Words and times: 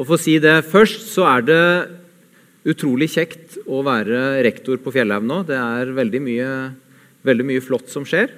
Og 0.00 0.06
for 0.08 0.16
å 0.16 0.20
si 0.22 0.38
det 0.40 0.62
først, 0.64 1.10
så 1.12 1.26
er 1.28 1.42
det 1.44 1.64
utrolig 2.72 3.10
kjekt 3.12 3.58
å 3.68 3.82
være 3.84 4.40
rektor 4.46 4.80
på 4.80 4.92
Fjellhaug 4.94 5.26
nå. 5.28 5.42
Det 5.44 5.58
er 5.60 5.92
veldig 5.92 6.20
mye, 6.24 6.52
veldig 7.28 7.46
mye 7.50 7.64
flott 7.64 7.92
som 7.92 8.06
skjer. 8.08 8.32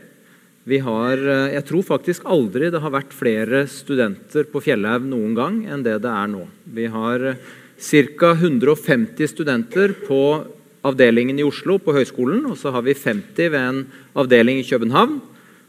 Vi 0.66 0.80
har, 0.82 1.18
eh, 1.18 1.54
jeg 1.54 1.64
tror 1.66 1.86
faktisk 1.86 2.26
aldri 2.26 2.70
det 2.70 2.82
har 2.82 2.90
vært 2.90 3.14
flere 3.14 3.66
studenter 3.70 4.50
på 4.50 4.62
Fjellhaug 4.62 5.06
noen 5.06 5.34
gang 5.38 5.62
enn 5.66 5.82
det 5.86 6.02
det 6.02 6.10
er 6.10 6.26
nå. 6.34 6.48
Vi 6.66 6.86
har 6.86 7.36
ca. 7.78 8.34
150 8.34 9.26
studenter 9.30 9.94
på 10.06 10.46
avdelingen 10.82 11.38
i 11.38 11.46
Oslo 11.46 11.78
på 11.78 11.94
høyskolen, 11.94 12.44
og 12.50 12.58
så 12.58 12.72
har 12.72 12.82
vi 12.82 12.94
50 12.94 13.50
ved 13.50 13.60
en 13.60 13.86
avdeling 14.18 14.58
i 14.58 14.66
København. 14.66 15.20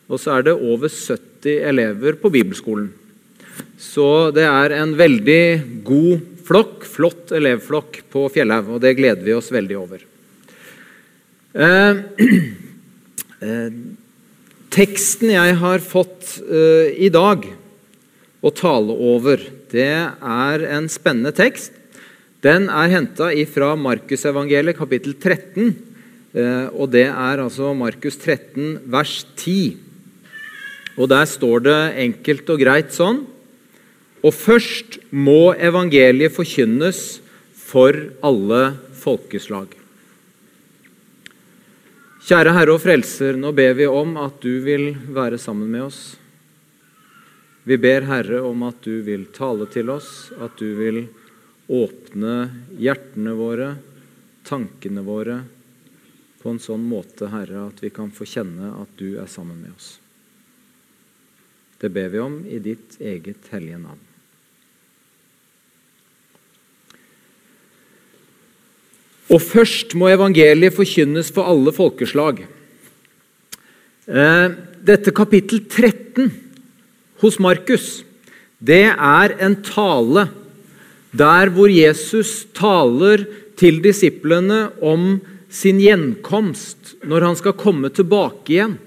Og 0.09 0.17
så 0.17 0.39
er 0.39 0.41
det 0.49 0.57
over 0.57 0.89
70 0.89 1.61
elever 1.69 2.17
på 2.17 2.33
bibelskolen. 2.33 2.89
Så 3.83 4.31
det 4.35 4.45
er 4.47 4.77
en 4.77 4.93
veldig 4.97 5.43
god 5.85 6.23
flokk, 6.47 6.85
flott 6.87 7.33
elevflokk 7.35 7.99
på 8.13 8.25
Fjellhaug, 8.31 8.75
og 8.75 8.83
det 8.83 8.95
gleder 8.97 9.23
vi 9.25 9.35
oss 9.35 9.51
veldig 9.53 9.79
over. 9.79 10.05
Eh, 11.53 11.99
eh, 13.45 13.75
teksten 14.73 15.33
jeg 15.35 15.59
har 15.59 15.83
fått 15.83 16.37
eh, 16.47 16.95
i 17.05 17.11
dag 17.13 17.45
å 18.43 18.51
tale 18.55 18.95
over, 19.13 19.43
det 19.73 19.91
er 20.07 20.67
en 20.73 20.89
spennende 20.91 21.33
tekst. 21.35 21.75
Den 22.43 22.67
er 22.67 22.91
henta 22.91 23.29
fra 23.51 23.71
Markusevangeliet 23.79 24.77
kapittel 24.77 25.15
13. 25.15 25.69
Eh, 26.33 26.67
og 26.73 26.89
det 26.91 27.07
er 27.07 27.43
altså 27.43 27.71
Markus 27.77 28.17
13 28.19 28.89
vers 28.91 29.21
10. 29.37 29.77
Og 30.99 31.07
der 31.09 31.29
står 31.29 31.63
det 31.67 31.79
enkelt 32.03 32.51
og 32.53 32.61
greit 32.61 32.91
sånn 32.95 33.23
Og 34.23 34.31
først 34.31 35.01
må 35.11 35.51
evangeliet 35.59 36.31
forkynnes 36.31 36.99
for 37.59 37.97
alle 38.23 38.61
folkeslag. 38.95 39.73
Kjære 42.23 42.53
Herre 42.55 42.71
og 42.77 42.79
Frelser, 42.79 43.35
nå 43.35 43.51
ber 43.51 43.73
vi 43.75 43.87
om 43.89 44.15
at 44.21 44.37
du 44.39 44.61
vil 44.63 44.93
være 45.11 45.35
sammen 45.41 45.67
med 45.67 45.89
oss. 45.89 46.03
Vi 47.67 47.75
ber 47.75 48.07
Herre 48.07 48.39
om 48.47 48.63
at 48.63 48.79
du 48.83 49.01
vil 49.03 49.25
tale 49.35 49.67
til 49.71 49.91
oss, 49.91 50.31
at 50.39 50.55
du 50.59 50.69
vil 50.77 51.01
åpne 51.67 52.37
hjertene 52.79 53.35
våre, 53.35 53.73
tankene 54.47 55.03
våre, 55.03 55.41
på 56.39 56.51
en 56.51 56.63
sånn 56.63 56.87
måte, 56.87 57.27
Herre, 57.31 57.67
at 57.67 57.83
vi 57.83 57.91
kan 57.91 58.11
få 58.11 58.27
kjenne 58.27 58.71
at 58.79 58.95
du 58.99 59.17
er 59.19 59.27
sammen 59.31 59.59
med 59.59 59.75
oss. 59.75 59.93
Det 61.79 61.91
ber 61.91 62.07
vi 62.11 62.23
om 62.23 62.41
i 62.47 62.63
ditt 62.63 62.99
eget 63.03 63.51
hellige 63.51 63.83
navn. 63.83 64.12
Og 69.33 69.41
først 69.41 69.95
må 69.97 70.11
evangeliet 70.13 70.75
forkynnes 70.75 71.31
for 71.33 71.49
alle 71.49 71.73
folkeslag. 71.73 72.43
Eh, 74.05 74.47
dette 74.85 75.13
kapittel 75.15 75.63
13 75.65 76.29
hos 77.23 77.39
Markus, 77.41 78.03
det 78.61 78.91
er 78.93 79.33
en 79.41 79.55
tale 79.65 80.27
der 81.13 81.49
hvor 81.53 81.71
Jesus 81.71 82.43
taler 82.53 83.25
til 83.57 83.81
disiplene 83.81 84.67
om 84.85 85.17
sin 85.53 85.81
gjenkomst 85.81 86.95
når 87.05 87.27
han 87.29 87.37
skal 87.39 87.57
komme 87.57 87.89
tilbake 87.93 88.53
igjen. 88.53 88.77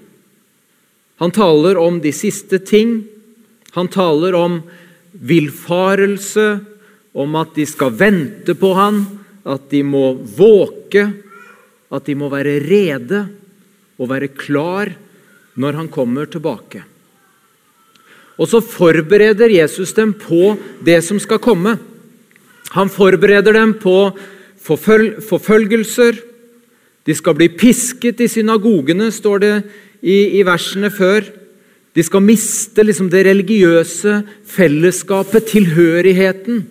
Han 1.19 1.33
taler 1.33 1.79
om 1.81 1.99
de 2.03 2.11
siste 2.13 2.59
ting. 2.61 3.01
Han 3.73 3.89
taler 3.89 4.35
om 4.37 4.59
villfarelse, 5.11 6.59
om 7.17 7.35
at 7.39 7.55
de 7.57 7.65
skal 7.65 7.95
vente 7.97 8.53
på 8.53 8.75
han, 8.77 9.01
at 9.47 9.69
de 9.71 9.81
må 9.87 10.11
våke, 10.37 11.07
at 11.87 12.07
de 12.07 12.15
må 12.19 12.29
være 12.31 12.59
rede 12.65 13.23
og 13.97 14.09
være 14.11 14.33
klar 14.35 14.91
når 15.57 15.79
han 15.79 15.89
kommer 15.91 16.27
tilbake. 16.29 16.83
Og 18.37 18.49
så 18.49 18.61
forbereder 18.61 19.49
Jesus 19.49 19.95
dem 19.97 20.13
på 20.13 20.53
det 20.85 20.99
som 21.05 21.17
skal 21.19 21.41
komme. 21.41 21.77
Han 22.75 22.91
forbereder 22.91 23.55
dem 23.55 23.73
på 23.81 24.11
forføl 24.61 25.15
forfølgelser. 25.25 26.19
De 27.07 27.15
skal 27.15 27.37
bli 27.37 27.47
pisket 27.55 28.19
i 28.21 28.27
synagogene, 28.29 29.09
står 29.15 29.41
det 29.41 29.53
i, 30.03 30.37
i 30.37 30.43
versene 30.45 30.91
før. 30.93 31.23
De 31.95 32.03
skal 32.05 32.21
miste 32.21 32.83
liksom, 32.83 33.07
det 33.09 33.23
religiøse 33.25 34.19
fellesskapet, 34.45 35.47
tilhørigheten, 35.49 36.65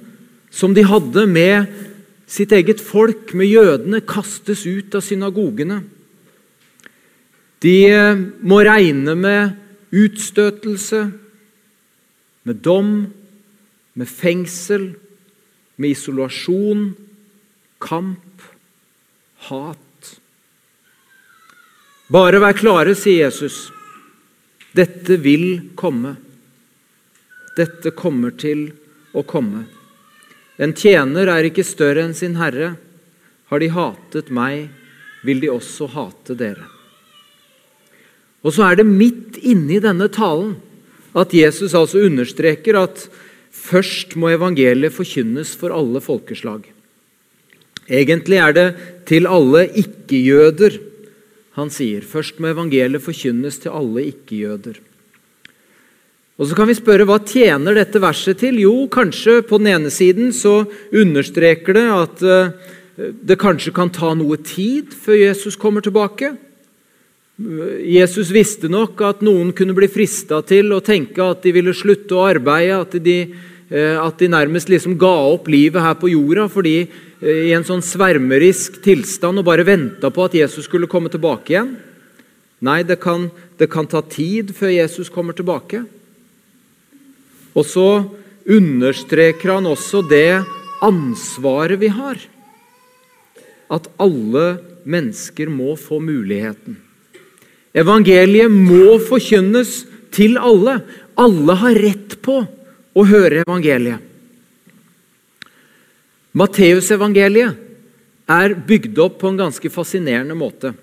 som 0.55 0.77
de 0.77 0.85
hadde 0.87 1.25
med 1.27 1.67
sitt 2.27 2.53
eget 2.53 2.83
folk, 2.83 3.35
med 3.35 3.51
jødene, 3.51 4.03
kastes 4.03 4.67
ut 4.67 4.95
av 4.99 5.05
synagogene. 5.07 5.83
De 7.63 7.77
eh, 7.89 8.25
må 8.43 8.61
regne 8.67 9.15
med 9.19 9.97
utstøtelse, 9.97 11.07
med 12.47 12.63
dom, 12.63 12.93
med 13.97 14.11
fengsel 14.11 14.91
med 15.77 15.93
isolasjon, 15.93 16.95
kamp, 17.81 18.45
hat. 19.49 20.13
Bare 22.13 22.41
vær 22.41 22.57
klare, 22.57 22.95
sier 22.97 23.27
Jesus. 23.27 23.67
Dette 24.77 25.19
vil 25.21 25.73
komme. 25.79 26.17
Dette 27.57 27.93
kommer 27.97 28.35
til 28.37 28.69
å 29.17 29.25
komme. 29.27 29.65
En 30.59 30.73
tjener 30.73 31.29
er 31.29 31.49
ikke 31.49 31.67
større 31.67 32.07
enn 32.07 32.17
sin 32.17 32.39
herre. 32.41 32.75
Har 33.51 33.63
de 33.63 33.69
hatet 33.71 34.33
meg, 34.35 34.71
vil 35.27 35.43
de 35.43 35.53
også 35.53 35.89
hate 35.93 36.37
dere. 36.39 36.67
Og 38.47 38.55
så 38.55 38.69
er 38.69 38.79
det 38.79 38.87
midt 38.87 39.39
inni 39.43 39.79
denne 39.83 40.09
talen 40.13 40.57
at 41.17 41.33
Jesus 41.35 41.75
altså 41.75 42.05
understreker 42.07 42.79
at 42.79 43.07
Først 43.57 44.15
må 44.21 44.31
evangeliet 44.35 44.95
forkynnes 44.95 45.55
for 45.59 45.75
alle 45.75 46.03
folkeslag. 46.05 46.67
Egentlig 47.87 48.39
er 48.43 48.53
det 48.55 48.67
til 49.09 49.29
alle 49.31 49.65
ikke-jøder 49.83 50.77
han 51.57 51.73
sier. 51.73 52.05
Først 52.05 52.39
må 52.43 52.51
evangeliet 52.53 53.03
forkynnes 53.03 53.59
til 53.63 53.75
alle 53.75 54.05
ikke-jøder. 54.13 54.79
Og 56.37 56.51
Så 56.51 56.57
kan 56.57 56.69
vi 56.69 56.77
spørre 56.77 57.07
hva 57.09 57.17
tjener 57.25 57.79
dette 57.79 58.01
verset 58.03 58.43
til? 58.43 58.59
Jo, 58.61 58.75
kanskje 58.93 59.41
på 59.49 59.57
den 59.57 59.71
ene 59.73 59.93
siden 59.93 60.35
så 60.37 60.67
understreker 60.93 61.79
det 61.79 61.87
at 61.89 62.25
eh, 62.29 62.51
det 62.97 63.39
kanskje 63.41 63.73
kan 63.73 63.89
ta 63.93 64.13
noe 64.13 64.37
tid 64.45 64.93
før 64.93 65.17
Jesus 65.17 65.57
kommer 65.57 65.81
tilbake. 65.81 66.35
Jesus 67.37 68.31
visste 68.33 68.69
nok 68.73 69.01
at 69.05 69.25
noen 69.25 69.55
kunne 69.57 69.77
bli 69.77 69.89
frista 69.93 70.43
til 70.45 70.73
å 70.73 70.83
tenke 70.85 71.25
at 71.25 71.43
de 71.45 71.53
ville 71.57 71.75
slutte 71.77 72.17
å 72.17 72.29
arbeide, 72.29 72.79
at 72.85 72.97
de, 73.01 73.17
eh, 73.73 73.97
at 73.97 74.21
de 74.21 74.29
nærmest 74.29 74.69
liksom 74.73 74.97
ga 75.01 75.17
opp 75.33 75.49
livet 75.49 75.81
her 75.81 75.97
på 75.97 76.13
jorda 76.13 76.51
fordi 76.53 76.79
eh, 76.85 77.49
i 77.49 77.57
en 77.57 77.65
sånn 77.65 77.85
svermerisk 77.85 78.83
tilstand 78.85 79.41
og 79.41 79.49
bare 79.49 79.65
venta 79.65 80.13
på 80.13 80.29
at 80.29 80.37
Jesus 80.37 80.69
skulle 80.69 80.89
komme 80.89 81.09
tilbake 81.09 81.57
igjen. 81.57 81.77
Nei, 82.61 82.83
det 82.85 83.01
kan, 83.01 83.31
det 83.57 83.73
kan 83.73 83.89
ta 83.89 84.05
tid 84.05 84.53
før 84.57 84.73
Jesus 84.73 85.09
kommer 85.13 85.37
tilbake. 85.37 85.87
Og 87.57 87.65
så 87.65 87.89
understreker 88.47 89.57
han 89.57 89.69
også 89.69 90.05
det 90.07 90.45
ansvaret 90.85 91.81
vi 91.81 91.91
har. 91.91 92.21
At 93.73 93.89
alle 93.99 94.47
mennesker 94.87 95.51
må 95.51 95.75
få 95.81 95.99
muligheten. 96.05 96.77
Evangeliet 97.77 98.53
må 98.53 98.97
forkynnes 99.05 99.83
til 100.15 100.39
alle. 100.39 100.79
Alle 101.19 101.57
har 101.61 101.81
rett 101.81 102.17
på 102.25 102.39
å 102.97 103.05
høre 103.05 103.43
evangeliet. 103.45 104.01
Matteusevangeliet 106.37 107.63
er 108.29 108.55
bygd 108.69 108.99
opp 109.01 109.21
på 109.23 109.31
en 109.31 109.39
ganske 109.41 109.71
fascinerende 109.73 110.37
måte. 110.37 110.75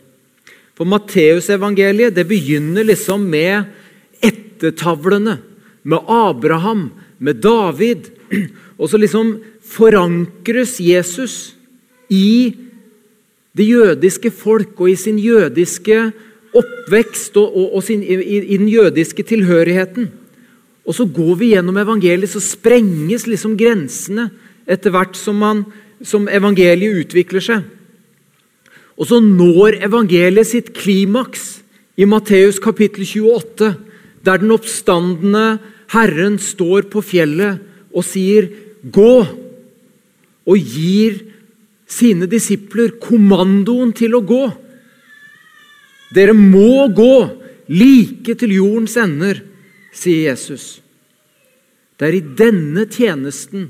For 0.73 0.89
Matteusevangeliet 0.89 2.17
begynner 2.25 2.87
liksom 2.87 3.25
med 3.29 3.69
ettertavlene, 4.23 5.37
med 5.83 6.03
Abraham, 6.07 6.91
med 7.19 7.41
David. 7.43 8.11
Og 8.79 8.89
så 8.89 8.97
liksom 8.97 9.37
forankres 9.63 10.79
Jesus 10.81 11.55
i 12.09 12.55
det 13.53 13.67
jødiske 13.67 14.31
folk 14.33 14.79
og 14.81 14.89
i 14.89 14.97
sin 14.97 15.19
jødiske 15.21 16.11
oppvekst 16.53 17.37
og, 17.37 17.53
og, 17.57 17.75
og 17.77 17.83
sin, 17.85 18.03
i, 18.03 18.17
i, 18.41 18.57
den 18.57 18.69
jødiske 18.69 19.23
tilhørigheten. 19.23 20.09
Og 20.85 20.95
så 20.97 21.05
går 21.05 21.35
vi 21.39 21.53
gjennom 21.53 21.77
evangeliet, 21.79 22.33
så 22.33 22.41
sprenges 22.43 23.27
liksom 23.29 23.55
grensene 23.57 24.29
etter 24.69 24.93
hvert 24.93 25.15
som, 25.17 25.39
man, 25.39 25.63
som 26.03 26.27
evangeliet 26.27 27.05
utvikler 27.05 27.43
seg. 27.43 27.63
Og 28.97 29.09
så 29.09 29.19
når 29.23 29.79
evangeliet 29.87 30.49
sitt 30.49 30.73
klimaks 30.77 31.63
i 31.97 32.05
Matteus 32.09 32.59
kapittel 32.61 33.05
28, 33.05 33.73
der 34.25 34.41
den 34.41 34.53
oppstandende 34.53 35.57
Herren 35.93 36.39
står 36.41 36.89
på 36.91 37.03
fjellet 37.05 37.61
og 37.93 38.03
sier, 38.05 38.49
'Gå, 38.83 39.15
og 40.43 40.57
gir 40.57 41.21
sine 41.87 42.27
disipler 42.27 42.97
kommandoen 43.01 43.93
til 43.95 44.17
å 44.17 44.23
gå. 44.25 44.43
Dere 46.13 46.33
må 46.33 46.87
gå 46.93 47.15
like 47.71 48.35
til 48.37 48.57
jordens 48.57 48.97
ender, 48.99 49.39
sier 49.93 50.33
Jesus. 50.33 50.81
Det 51.97 52.09
er 52.09 52.17
i 52.17 52.27
denne 52.43 52.85
tjenesten 52.89 53.69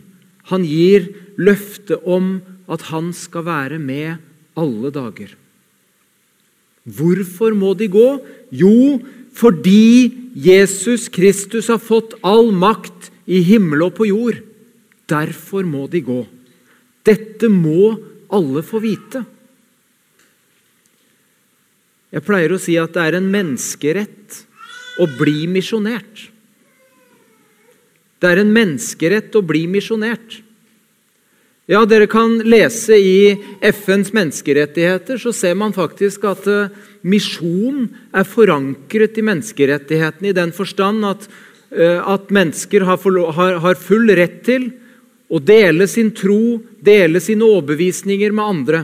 han 0.50 0.66
gir 0.66 1.12
løfte 1.38 2.00
om 2.04 2.40
at 2.72 2.88
han 2.90 3.12
skal 3.16 3.46
være 3.46 3.80
med 3.80 4.18
alle 4.60 4.92
dager. 4.96 5.36
Hvorfor 6.84 7.56
må 7.56 7.74
de 7.80 7.88
gå? 7.92 8.08
Jo, 8.52 9.00
fordi 9.34 10.14
Jesus 10.34 11.10
Kristus 11.14 11.70
har 11.72 11.82
fått 11.82 12.16
all 12.22 12.52
makt 12.54 13.12
i 13.26 13.42
himmel 13.46 13.86
og 13.88 13.96
på 13.98 14.08
jord. 14.10 14.40
Derfor 15.10 15.66
må 15.68 15.88
de 15.92 16.02
gå. 16.06 16.22
Dette 17.06 17.50
må 17.52 17.96
alle 18.34 18.64
få 18.66 18.82
vite. 18.84 19.24
Jeg 22.14 22.26
pleier 22.26 22.54
å 22.54 22.62
si 22.62 22.78
at 22.78 22.94
det 22.94 23.04
er 23.04 23.18
en 23.18 23.30
menneskerett 23.34 24.44
å 25.02 25.08
bli 25.18 25.48
misjonert. 25.50 26.28
Det 28.22 28.30
er 28.30 28.44
en 28.44 28.54
menneskerett 28.54 29.34
å 29.36 29.42
bli 29.44 29.66
misjonert. 29.68 30.44
Ja, 31.68 31.86
Dere 31.88 32.10
kan 32.12 32.38
lese 32.44 32.98
i 33.00 33.34
FNs 33.64 34.12
menneskerettigheter, 34.16 35.18
så 35.18 35.32
ser 35.36 35.56
man 35.56 35.74
faktisk 35.76 36.26
at 36.28 36.48
uh, 36.52 36.70
misjon 37.04 37.88
er 38.16 38.28
forankret 38.28 39.18
i 39.20 39.26
menneskerettighetene 39.26 40.32
i 40.32 40.38
den 40.38 40.54
forstand 40.56 41.06
at, 41.08 41.28
uh, 41.76 42.00
at 42.16 42.32
mennesker 42.34 42.86
har, 42.88 43.02
har, 43.38 43.60
har, 43.64 43.80
full 43.80 44.10
rett 44.16 44.42
til 44.48 44.70
å 45.34 45.40
dele 45.44 45.88
sin 45.90 46.12
tro, 46.16 46.62
dele 46.80 47.22
sine 47.24 47.46
overbevisninger 47.48 48.34
med 48.36 48.46
andre. 48.46 48.84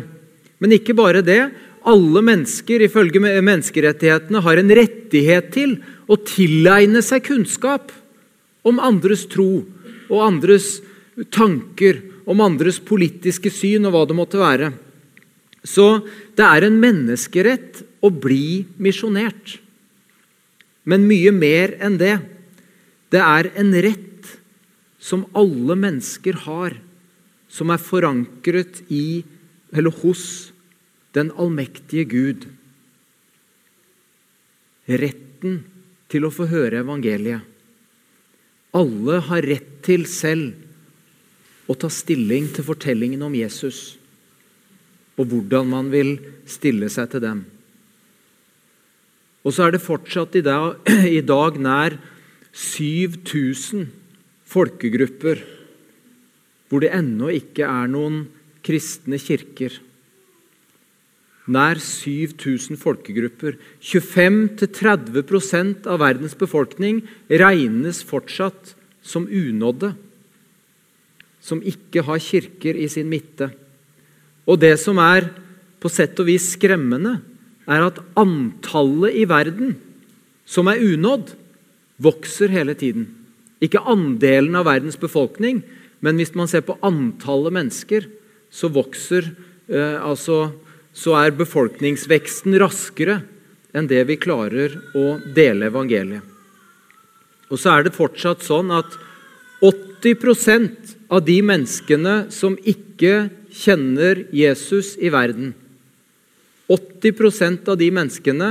Men 0.60 0.76
ikke 0.76 0.98
bare 0.98 1.24
det. 1.24 1.42
Alle 1.88 2.22
mennesker 2.26 2.84
ifølge 2.84 3.22
menneskerettighetene 3.22 4.44
har 4.44 4.60
en 4.60 4.76
rettighet 4.76 5.52
til 5.56 5.78
å 6.10 6.18
tilegne 6.20 7.02
seg 7.06 7.24
kunnskap 7.30 7.94
om 8.68 8.82
andres 8.84 9.24
tro 9.32 9.64
og 10.10 10.24
andres 10.26 10.80
tanker 11.32 12.02
om 12.30 12.42
andres 12.44 12.80
politiske 12.84 13.52
syn 13.54 13.88
og 13.88 13.96
hva 13.96 14.04
det 14.10 14.18
måtte 14.18 14.42
være. 14.42 14.72
Så 15.66 16.02
det 16.38 16.46
er 16.46 16.68
en 16.68 16.78
menneskerett 16.82 17.82
å 18.02 18.10
bli 18.12 18.66
misjonert. 18.82 19.58
Men 20.88 21.08
mye 21.10 21.32
mer 21.36 21.76
enn 21.84 21.98
det. 22.00 22.18
Det 23.10 23.22
er 23.22 23.50
en 23.60 23.74
rett 23.74 24.30
som 25.00 25.26
alle 25.38 25.76
mennesker 25.80 26.44
har, 26.46 26.78
som 27.50 27.72
er 27.74 27.82
forankret 27.82 28.84
i 28.94 29.24
eller 29.74 29.94
hos 30.02 30.52
den 31.18 31.32
allmektige 31.38 32.06
Gud. 32.10 32.48
Retten 34.90 35.64
til 36.10 36.26
å 36.26 36.34
få 36.34 36.50
høre 36.50 36.82
evangeliet. 36.84 37.46
Alle 38.78 39.22
har 39.26 39.46
rett 39.50 39.80
til 39.86 40.06
selv 40.10 41.70
å 41.70 41.76
ta 41.78 41.90
stilling 41.94 42.50
til 42.54 42.66
fortellingen 42.66 43.22
om 43.26 43.34
Jesus 43.38 44.00
og 45.20 45.28
hvordan 45.28 45.68
man 45.68 45.90
vil 45.92 46.16
stille 46.48 46.88
seg 46.92 47.10
til 47.12 47.24
dem. 47.24 47.42
Og 49.46 49.56
så 49.56 49.68
er 49.68 49.76
det 49.76 49.84
fortsatt 49.84 50.36
i 50.36 50.46
dag, 50.46 50.80
i 51.20 51.22
dag 51.26 51.60
nær 51.62 51.96
7000 52.52 53.88
folkegrupper 54.50 55.46
hvor 56.70 56.84
det 56.84 56.92
ennå 56.94 57.32
ikke 57.34 57.66
er 57.66 57.88
noen 57.90 58.28
kristne 58.66 59.18
kirker. 59.22 59.74
Nær 61.50 61.80
7000 61.82 62.78
folkegrupper. 62.78 63.56
25-30 63.82 65.88
av 65.90 65.98
verdens 66.04 66.36
befolkning 66.38 67.02
regnes 67.42 68.04
fortsatt 68.06 68.76
som 69.02 69.26
unådde 69.26 69.96
som 71.50 71.64
ikke 71.64 72.04
har 72.06 72.22
kirker 72.22 72.78
i 72.78 72.88
sin 72.92 73.10
midte. 73.10 73.50
Og 74.46 74.60
det 74.62 74.76
som 74.82 75.00
er 75.02 75.30
på 75.80 75.90
sett 75.92 76.18
og 76.20 76.28
vis 76.28 76.52
skremmende, 76.54 77.20
er 77.70 77.86
at 77.86 78.02
antallet 78.20 79.18
i 79.22 79.26
verden 79.30 79.76
som 80.50 80.70
er 80.72 80.82
unådd, 80.82 81.36
vokser 82.02 82.50
hele 82.50 82.74
tiden. 82.80 83.06
Ikke 83.62 83.84
andelen 83.92 84.56
av 84.58 84.66
verdens 84.70 84.98
befolkning, 85.00 85.62
men 86.00 86.18
hvis 86.18 86.32
man 86.38 86.50
ser 86.50 86.64
på 86.66 86.78
antallet 86.86 87.54
mennesker, 87.54 88.08
så 88.50 88.72
vokser 88.74 89.28
eh, 89.70 90.00
altså, 90.02 90.56
Så 91.00 91.14
er 91.16 91.32
befolkningsveksten 91.38 92.56
raskere 92.60 93.20
enn 93.78 93.86
det 93.88 94.02
vi 94.10 94.16
klarer 94.20 94.74
å 94.98 95.20
dele 95.22 95.70
evangeliet. 95.70 96.26
Og 97.54 97.62
så 97.62 97.76
er 97.78 97.86
det 97.86 97.94
fortsatt 97.96 98.42
sånn 98.44 98.74
at 98.74 98.98
80% 99.62 100.96
av 101.14 101.22
de 101.30 101.38
menneskene 101.46 102.16
som 102.34 102.58
ikke 102.58 103.30
kjenner 103.54 104.26
Jesus 104.34 104.96
i 104.98 105.14
verden 105.14 105.54
80% 106.70 107.70
av 107.72 107.80
de 107.80 107.90
menneskene 107.94 108.50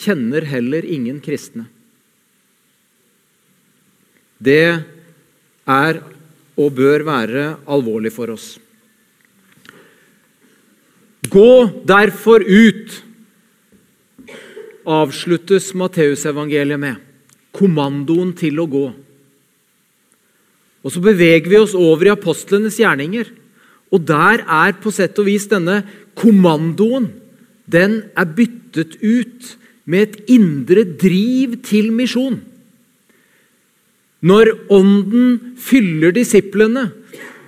kjenner 0.00 0.46
heller 0.50 0.86
ingen 0.86 1.20
kristne. 1.22 1.68
Det 4.40 4.82
er 5.70 6.00
og 6.60 6.72
bør 6.76 7.04
være 7.06 7.44
alvorlig 7.70 8.12
for 8.14 8.32
oss. 8.34 8.54
Gå 11.30 11.52
derfor 11.86 12.42
ut, 12.42 12.96
avsluttes 14.88 15.70
Matteusevangeliet 15.76 16.80
med. 16.80 16.96
Kommandoen 17.54 18.32
til 18.38 18.58
å 18.62 18.66
gå. 18.70 18.86
Og 20.80 20.92
Så 20.92 21.02
beveger 21.04 21.48
vi 21.50 21.60
oss 21.60 21.76
over 21.76 22.08
i 22.08 22.14
apostlenes 22.14 22.78
gjerninger. 22.80 23.28
Og 23.92 24.00
der 24.06 24.44
er 24.46 24.72
på 24.80 24.92
sett 24.94 25.18
og 25.20 25.28
vis 25.28 25.46
denne 25.50 25.82
kommandoen 26.16 27.10
den 27.70 28.00
er 28.18 28.30
byttet 28.36 28.98
ut 29.02 29.54
med 29.90 30.06
et 30.06 30.30
indre 30.36 30.84
driv 30.98 31.60
til 31.66 31.90
misjon. 31.94 32.40
Når 34.20 34.52
Ånden 34.72 35.56
fyller 35.58 36.12
disiplene, 36.12 36.90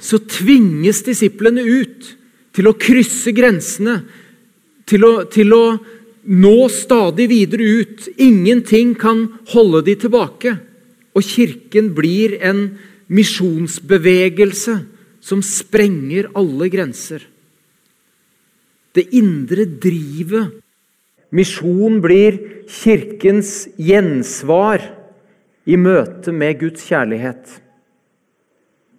så 0.03 0.19
tvinges 0.19 1.03
disiplene 1.07 1.63
ut 1.63 2.09
til 2.57 2.69
å 2.69 2.77
krysse 2.77 3.33
grensene, 3.37 4.01
til 4.89 5.05
å, 5.07 5.13
til 5.31 5.53
å 5.55 5.65
nå 6.23 6.57
stadig 6.73 7.29
videre 7.31 7.69
ut. 7.83 8.09
Ingenting 8.21 8.97
kan 8.99 9.27
holde 9.53 9.85
de 9.87 9.97
tilbake. 10.05 10.57
Og 11.13 11.27
Kirken 11.27 11.93
blir 11.95 12.39
en 12.41 12.65
misjonsbevegelse 13.13 14.79
som 15.23 15.43
sprenger 15.45 16.31
alle 16.39 16.69
grenser. 16.73 17.23
Det 18.93 19.09
indre 19.17 19.65
drivet. 19.65 20.59
Misjon 21.33 22.01
blir 22.05 22.37
Kirkens 22.69 23.67
gjensvar 23.81 24.83
i 25.65 25.79
møte 25.81 26.35
med 26.35 26.59
Guds 26.61 26.85
kjærlighet. 26.85 27.61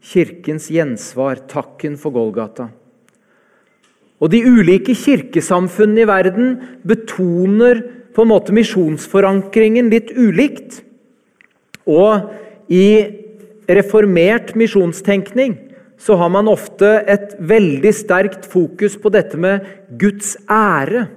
Kirkens 0.03 0.69
gjensvar, 0.73 1.43
takken 1.47 1.97
for 1.99 2.15
Golgata. 2.15 2.71
Og 4.23 4.31
De 4.31 4.39
ulike 4.47 4.95
kirkesamfunnene 4.95 6.05
i 6.05 6.07
verden 6.07 6.55
betoner 6.87 7.81
på 8.15 8.23
en 8.23 8.31
måte 8.31 8.55
misjonsforankringen 8.55 9.89
litt 9.91 10.13
ulikt. 10.15 10.81
Og 11.85 12.31
i 12.71 12.87
reformert 13.67 14.55
misjonstenkning 14.59 15.57
så 15.97 16.17
har 16.19 16.31
man 16.33 16.49
ofte 16.51 16.89
et 17.07 17.35
veldig 17.39 17.93
sterkt 17.95 18.47
fokus 18.49 18.97
på 18.99 19.11
dette 19.13 19.39
med 19.39 19.65
Guds 19.99 20.35
ære. 20.51 21.07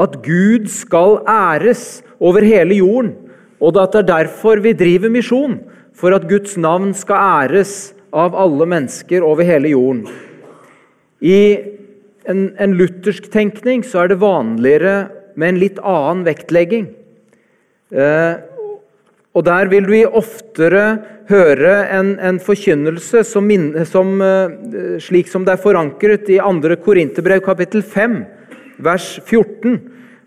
At 0.00 0.20
Gud 0.24 0.68
skal 0.72 1.20
æres 1.28 2.02
over 2.20 2.44
hele 2.44 2.80
jorden. 2.80 3.14
Og 3.60 3.76
at 3.76 3.92
det 3.92 4.02
er 4.02 4.12
derfor 4.24 4.60
vi 4.64 4.72
driver 4.72 5.12
misjon. 5.12 5.58
For 5.96 6.16
at 6.16 6.28
Guds 6.28 6.56
navn 6.56 6.94
skal 6.96 7.48
æres 7.50 7.92
av 8.12 8.34
alle 8.34 8.66
mennesker 8.66 9.24
over 9.24 9.46
hele 9.46 9.72
jorden. 9.74 10.06
I 11.20 11.40
en, 12.28 12.46
en 12.56 12.76
luthersk 12.76 13.28
tenkning 13.32 13.84
så 13.86 14.04
er 14.04 14.12
det 14.12 14.22
vanligere 14.22 15.10
med 15.36 15.54
en 15.54 15.60
litt 15.60 15.80
annen 15.84 16.24
vektlegging. 16.26 16.88
Eh, 17.90 18.34
og 19.30 19.44
Der 19.46 19.68
vil 19.70 19.86
vi 19.86 20.02
oftere 20.04 20.98
høre 21.30 21.74
en, 21.94 22.16
en 22.18 22.40
forkynnelse 22.42 23.22
som, 23.24 23.46
som, 23.86 24.08
eh, 24.22 24.96
slik 24.98 25.30
som 25.30 25.44
det 25.46 25.54
er 25.54 25.62
forankret 25.62 26.30
i 26.34 26.40
2. 26.42 26.74
Korinterbrev 26.82 27.42
kapittel 27.44 27.84
5, 27.86 28.24
vers 28.82 29.20
14, 29.22 29.78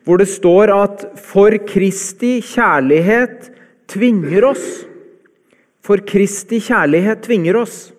hvor 0.06 0.18
det 0.18 0.30
står 0.32 0.72
at 0.72 1.06
'for 1.20 1.52
Kristi 1.68 2.40
kjærlighet 2.40 3.52
tvinger 3.88 4.48
oss'. 4.48 4.86
For 5.84 5.98
Kristi 5.98 6.62
kjærlighet 6.64 7.24
tvinger 7.24 7.60
oss. 7.60 7.92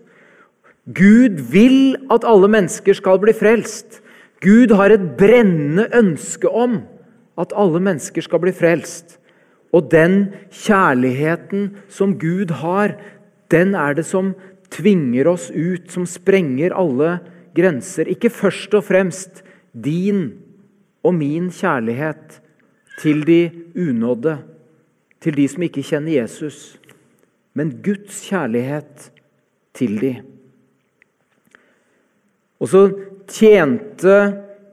Gud 0.88 1.36
vil 1.52 1.96
at 2.10 2.24
alle 2.24 2.48
mennesker 2.48 2.94
skal 2.96 3.18
bli 3.18 3.32
frelst. 3.32 4.00
Gud 4.40 4.72
har 4.72 4.90
et 4.92 5.16
brennende 5.18 5.88
ønske 5.92 6.48
om 6.48 6.82
at 7.38 7.52
alle 7.56 7.80
mennesker 7.80 8.22
skal 8.22 8.40
bli 8.40 8.52
frelst. 8.52 9.18
Og 9.74 9.90
den 9.90 10.28
kjærligheten 10.54 11.72
som 11.90 12.14
Gud 12.18 12.52
har, 12.62 12.94
den 13.50 13.74
er 13.74 13.96
det 13.98 14.06
som 14.06 14.32
tvinger 14.70 15.28
oss 15.32 15.48
ut, 15.50 15.90
som 15.90 16.06
sprenger 16.06 16.74
alle 16.78 17.18
grenser. 17.56 18.08
Ikke 18.10 18.30
først 18.30 18.74
og 18.74 18.86
fremst 18.86 19.42
din 19.74 20.28
og 21.04 21.16
min 21.18 21.50
kjærlighet 21.52 22.38
til 23.00 23.24
de 23.26 23.40
unådde, 23.74 24.38
til 25.20 25.36
de 25.36 25.48
som 25.50 25.66
ikke 25.66 25.82
kjenner 25.82 26.20
Jesus, 26.20 26.76
men 27.54 27.72
Guds 27.82 28.22
kjærlighet 28.28 29.10
til 29.74 29.98
de. 30.02 30.12
Og 32.62 32.70
så 32.70 32.84
tjente 33.30 34.14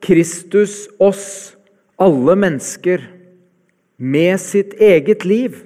Kristus 0.02 0.86
oss, 1.02 1.56
alle 2.02 2.36
mennesker, 2.38 3.04
med 4.02 4.40
sitt 4.42 4.74
eget 4.82 5.26
liv. 5.26 5.62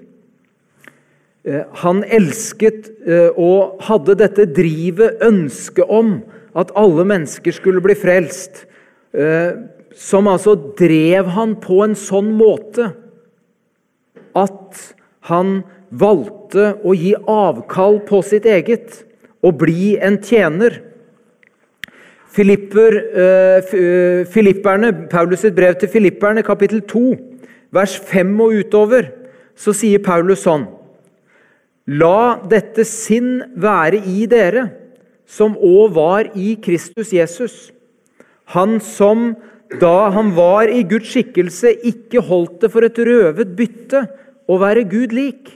Eh, 1.45 1.61
han 1.83 2.01
elsket 2.03 2.89
eh, 3.07 3.29
og 3.37 3.77
hadde 3.85 4.17
dette 4.19 4.47
drivet, 4.49 5.21
ønsket 5.23 5.85
om 5.87 6.17
at 6.57 6.73
alle 6.77 7.05
mennesker 7.07 7.55
skulle 7.55 7.83
bli 7.83 7.95
frelst, 7.97 8.65
eh, 9.13 9.53
som 9.95 10.27
altså 10.27 10.55
drev 10.79 11.29
han 11.35 11.55
på 11.63 11.83
en 11.85 11.95
sånn 11.95 12.33
måte 12.35 12.89
at 14.35 14.81
han 15.29 15.61
valgte 15.95 16.73
å 16.83 16.95
gi 16.97 17.13
avkall 17.15 18.01
på 18.09 18.19
sitt 18.25 18.47
eget 18.49 19.05
og 19.45 19.61
bli 19.61 19.93
en 20.03 20.17
tjener. 20.19 20.81
Filipper, 22.35 22.97
Filipperne, 24.27 24.89
Paulus' 25.07 25.47
brev 25.55 25.77
til 25.79 25.87
filipperne, 25.93 26.43
kapittel 26.43 26.81
2, 26.83 27.05
vers 27.75 27.97
5 27.99 28.33
og 28.45 28.55
utover, 28.61 29.11
så 29.55 29.73
sier 29.75 30.03
Paulus 30.03 30.45
sånn 30.45 30.67
La 31.85 32.41
dette 32.49 32.81
sinn 32.87 33.43
være 33.61 33.99
i 34.09 34.25
dere, 34.29 34.69
som 35.25 35.53
òg 35.53 35.91
var 35.93 36.29
i 36.33 36.55
Kristus 36.61 37.11
Jesus. 37.13 37.69
Han 38.57 38.79
som, 38.81 39.35
da 39.81 40.09
han 40.13 40.31
var 40.37 40.69
i 40.69 40.81
Guds 40.85 41.11
skikkelse, 41.13 41.75
ikke 41.85 42.23
holdt 42.25 42.63
det 42.63 42.71
for 42.73 42.85
et 42.85 42.97
røvet 42.97 43.53
bytte 43.57 44.01
å 44.49 44.57
være 44.61 44.85
Gud 44.89 45.13
lik. 45.13 45.51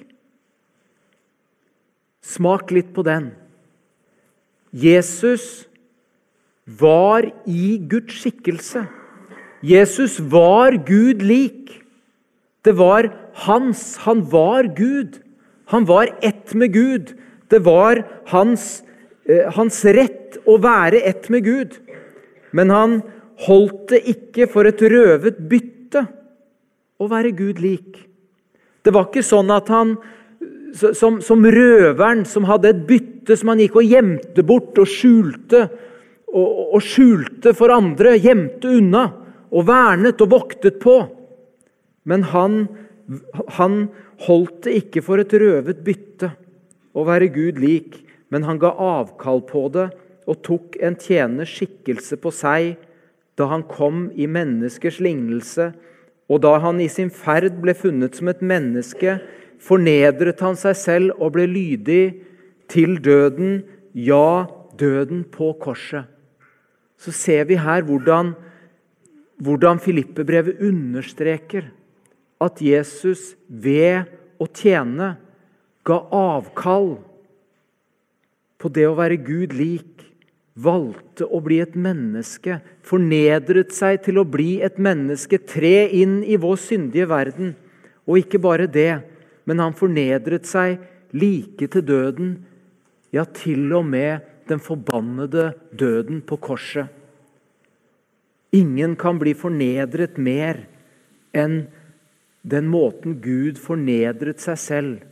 Smak 2.22 2.70
litt 2.78 2.94
på 2.94 3.06
den. 3.06 3.32
Jesus 4.70 5.66
var 6.78 7.26
i 7.50 7.78
Guds 7.90 8.22
skikkelse. 8.22 8.86
Jesus 9.66 10.20
var 10.22 10.78
Gud 10.86 11.26
lik. 11.26 11.74
Det 12.66 12.76
var 12.78 13.10
hans. 13.46 13.98
Han 13.98 14.24
var 14.30 14.64
Gud. 14.76 15.20
Han 15.66 15.86
var 15.86 16.10
ett 16.22 16.54
med 16.54 16.74
Gud. 16.74 17.14
Det 17.48 17.60
var 17.60 18.04
hans, 18.26 18.84
eh, 19.26 19.54
hans 19.54 19.86
rett 19.86 20.38
å 20.46 20.58
være 20.58 21.02
ett 21.02 21.30
med 21.30 21.44
Gud. 21.44 21.78
Men 22.52 22.70
han 22.70 23.02
holdt 23.46 23.88
det 23.94 24.04
ikke 24.10 24.48
for 24.52 24.68
et 24.68 24.82
røvet 24.82 25.40
bytte 25.50 26.06
å 27.00 27.08
være 27.08 27.32
Gud 27.32 27.60
lik. 27.64 28.00
Det 28.84 28.94
var 28.94 29.08
ikke 29.08 29.24
sånn 29.24 29.52
at 29.54 29.70
han 29.72 29.98
som, 30.76 31.20
som 31.22 31.46
røveren 31.46 32.26
som 32.28 32.46
hadde 32.50 32.74
et 32.74 32.82
bytte 32.88 33.38
som 33.38 33.54
han 33.54 33.62
gikk 33.64 33.80
og 33.80 33.88
gjemte 33.90 34.44
bort 34.46 34.78
og 34.82 34.90
skjulte 34.90 35.64
og, 36.30 36.76
og 36.78 36.84
skjulte 36.86 37.56
for 37.58 37.74
andre, 37.74 38.18
gjemte 38.22 38.70
unna 38.80 39.06
og 39.50 39.66
vernet 39.66 40.22
og 40.22 40.34
voktet 40.36 40.78
på. 40.82 41.00
Men 42.04 42.24
han, 42.32 42.62
han 43.58 43.82
holdt 44.26 44.64
det 44.68 44.76
ikke 44.84 45.04
for 45.06 45.22
et 45.22 45.34
røvet 45.34 45.82
bytte 45.86 46.34
å 46.96 47.06
være 47.08 47.32
Gud 47.34 47.60
lik, 47.62 48.00
men 48.30 48.46
han 48.46 48.60
ga 48.62 48.72
avkall 48.76 49.42
på 49.50 49.66
det 49.74 49.90
og 50.30 50.42
tok 50.46 50.78
en 50.86 50.98
tjeners 51.00 51.56
skikkelse 51.58 52.20
på 52.22 52.32
seg 52.34 52.76
da 53.40 53.48
han 53.54 53.64
kom 53.64 54.10
i 54.20 54.28
menneskers 54.28 55.00
lignelse, 55.02 55.72
og 56.30 56.42
da 56.44 56.58
han 56.62 56.82
i 56.84 56.90
sin 56.92 57.10
ferd 57.10 57.56
ble 57.64 57.74
funnet 57.78 58.18
som 58.20 58.30
et 58.30 58.42
menneske, 58.46 59.16
fornedret 59.60 60.44
han 60.44 60.60
seg 60.60 60.76
selv 60.78 61.24
og 61.24 61.34
ble 61.38 61.48
lydig 61.50 62.04
til 62.70 63.00
døden, 63.02 63.64
ja, 63.96 64.46
døden 64.78 65.24
på 65.32 65.54
korset. 65.62 66.06
Så 67.00 67.16
ser 67.16 67.48
vi 67.50 67.58
her 67.60 67.86
hvordan, 67.88 68.34
hvordan 69.40 69.80
Filippebrevet 69.82 70.60
understreker 70.68 71.72
at 72.40 72.62
Jesus 72.64 73.34
ved 73.48 74.08
å 74.40 74.48
tjene 74.48 75.14
ga 75.88 76.00
avkall 76.16 76.94
på 78.60 78.72
det 78.76 78.86
å 78.88 78.98
være 78.98 79.20
Gud 79.24 79.56
lik, 79.56 80.04
valgte 80.60 81.24
å 81.24 81.40
bli 81.44 81.62
et 81.64 81.76
menneske, 81.80 82.60
fornedret 82.84 83.72
seg 83.76 84.02
til 84.04 84.20
å 84.20 84.28
bli 84.28 84.60
et 84.66 84.80
menneske, 84.82 85.40
tre 85.40 85.88
inn 85.96 86.20
i 86.28 86.36
vår 86.40 86.60
syndige 86.60 87.08
verden. 87.12 87.54
Og 88.04 88.24
ikke 88.24 88.42
bare 88.44 88.68
det, 88.68 89.02
men 89.48 89.64
han 89.64 89.78
fornedret 89.78 90.48
seg 90.50 90.82
like 91.16 91.70
til 91.72 91.86
døden, 91.86 92.34
ja, 93.16 93.24
til 93.24 93.72
og 93.74 93.88
med 93.88 94.28
den 94.50 94.60
forbannede 94.62 95.54
døden 95.72 96.20
på 96.26 96.38
korset. 96.42 96.90
Ingen 98.54 98.96
kan 98.98 99.20
bli 99.22 99.36
fornedret 99.38 100.18
mer 100.18 100.64
enn 101.38 101.68
den 102.42 102.70
måten 102.72 103.20
Gud 103.22 103.60
fornedret 103.60 104.40
seg 104.42 104.60
selv 104.62 105.06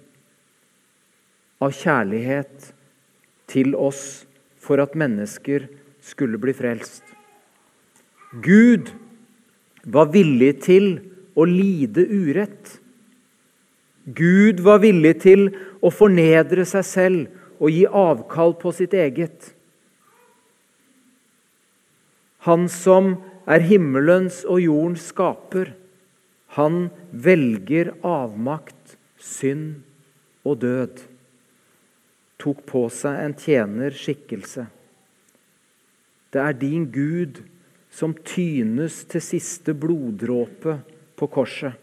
av 1.64 1.74
kjærlighet 1.76 2.72
til 3.50 3.74
oss 3.76 4.26
for 4.62 4.80
at 4.84 4.96
mennesker 5.00 5.68
skulle 6.04 6.40
bli 6.40 6.54
frelst. 6.56 7.04
Gud 8.44 8.92
var 9.88 10.12
villig 10.14 10.54
til 10.66 10.90
å 11.38 11.46
lide 11.48 12.04
urett. 12.04 12.78
Gud 14.08 14.62
var 14.64 14.82
villig 14.84 15.18
til 15.24 15.50
å 15.84 15.92
fornedre 15.94 16.66
seg 16.68 16.86
selv 16.88 17.62
og 17.64 17.74
gi 17.74 17.86
avkall 17.88 18.54
på 18.60 18.72
sitt 18.76 18.94
eget. 18.96 19.54
Han 22.48 22.68
som 22.72 23.16
er 23.48 23.64
himmelens 23.66 24.44
og 24.48 24.62
jordens 24.64 25.10
skaper, 25.12 25.74
han 26.56 26.88
velger 27.12 27.92
avmakt, 28.08 28.96
synd 29.20 29.82
og 30.48 30.62
død. 30.64 31.04
Tok 32.38 32.64
på 32.70 32.86
seg 32.94 33.20
en 33.24 33.36
tjener 33.38 33.96
skikkelse. 33.98 34.68
Det 36.32 36.44
er 36.44 36.58
din 36.60 36.86
Gud 36.94 37.42
som 37.94 38.14
tynes 38.28 39.02
til 39.10 39.24
siste 39.24 39.74
bloddråpe 39.74 40.78
på 41.18 41.30
korset, 41.34 41.74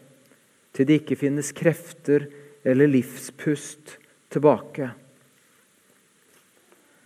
til 0.75 0.87
det 0.87 1.01
ikke 1.01 1.17
finnes 1.19 1.51
krefter 1.55 2.29
eller 2.65 2.89
livspust 2.89 3.97
tilbake. 4.31 4.89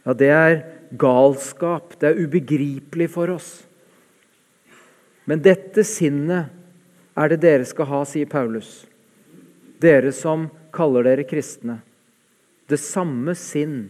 Ja, 0.05 0.15
det 0.17 0.29
er 0.33 0.53
galskap. 0.97 1.97
Det 1.99 2.09
er 2.09 2.21
ubegripelig 2.23 3.09
for 3.13 3.29
oss. 3.35 3.49
Men 5.29 5.43
dette 5.45 5.83
sinnet 5.85 6.49
er 7.19 7.31
det 7.31 7.41
dere 7.43 7.67
skal 7.67 7.89
ha, 7.89 7.99
sier 8.07 8.29
Paulus. 8.31 8.85
Dere 9.83 10.11
som 10.15 10.47
kaller 10.75 11.07
dere 11.07 11.25
kristne. 11.27 11.79
Det 12.69 12.79
samme 12.79 13.35
sinn 13.35 13.89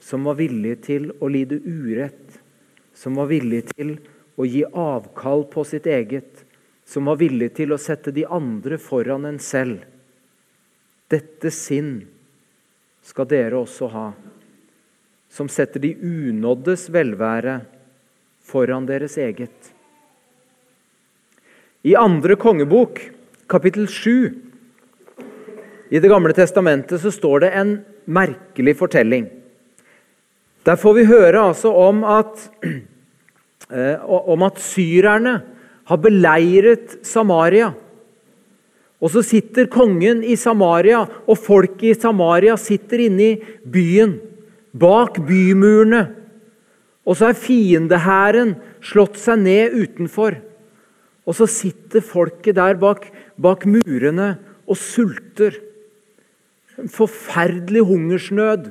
som 0.00 0.24
var 0.28 0.38
villig 0.38 0.76
til 0.86 1.10
å 1.18 1.28
lide 1.28 1.60
urett, 1.64 2.38
som 2.94 3.18
var 3.18 3.30
villig 3.30 3.64
til 3.72 3.96
å 4.40 4.46
gi 4.46 4.62
avkall 4.64 5.46
på 5.50 5.64
sitt 5.66 5.88
eget, 5.90 6.44
som 6.86 7.10
var 7.10 7.20
villig 7.20 7.52
til 7.58 7.72
å 7.72 7.80
sette 7.80 8.12
de 8.14 8.26
andre 8.26 8.78
foran 8.80 9.26
en 9.28 9.38
selv. 9.42 9.82
Dette 11.10 11.50
sinn 11.54 11.94
skal 13.04 13.28
dere 13.30 13.58
også 13.58 13.88
ha 13.90 14.10
som 15.30 15.48
setter 15.48 15.80
de 15.80 15.94
unåddes 15.94 16.88
velvære 16.90 17.60
foran 18.42 18.86
deres 18.88 19.14
eget. 19.18 19.70
I 21.80 21.94
andre 21.96 22.36
kongebok, 22.36 22.98
kapittel 23.48 23.86
7, 23.88 24.34
i 25.90 25.98
Det 25.98 26.08
gamle 26.08 26.34
testamentet, 26.36 27.00
så 27.00 27.10
står 27.10 27.40
det 27.40 27.48
en 27.56 27.70
merkelig 28.04 28.76
fortelling. 28.78 29.24
Der 30.62 30.76
får 30.76 30.94
vi 30.98 31.04
høre 31.08 31.40
altså 31.40 31.72
om 31.72 32.04
at, 32.04 32.44
eh, 33.72 33.96
om 34.04 34.44
at 34.44 34.60
syrerne 34.60 35.40
har 35.88 35.98
beleiret 35.98 37.00
Samaria. 37.02 37.72
Og 39.00 39.10
så 39.10 39.24
sitter 39.24 39.70
kongen 39.72 40.20
i 40.22 40.36
Samaria, 40.36 41.00
og 41.26 41.40
folket 41.40 41.96
i 41.96 41.96
Samaria 41.96 42.58
sitter 42.60 43.06
inne 43.08 43.24
i 43.24 43.40
byen 43.64 44.18
bak 44.76 45.16
bymurene 45.26 46.04
Og 47.08 47.16
så 47.16 47.30
er 47.32 47.40
fiendehæren 47.40 48.52
slått 48.84 49.16
seg 49.18 49.40
ned 49.40 49.72
utenfor. 49.74 50.36
Og 51.28 51.36
så 51.36 51.48
sitter 51.50 52.04
folket 52.04 52.56
der 52.58 52.78
bak, 52.80 53.06
bak 53.40 53.66
murene 53.68 54.32
og 54.66 54.78
sulter. 54.78 55.56
En 56.80 56.90
forferdelig 56.90 57.84
hungersnød 57.86 58.70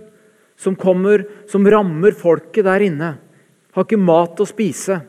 som 0.60 0.76
kommer, 0.80 1.24
som 1.48 1.68
rammer 1.70 2.16
folket 2.18 2.66
der 2.68 2.84
inne. 2.90 3.14
Har 3.76 3.86
ikke 3.86 4.02
mat 4.02 4.42
å 4.42 4.48
spise. 4.50 5.00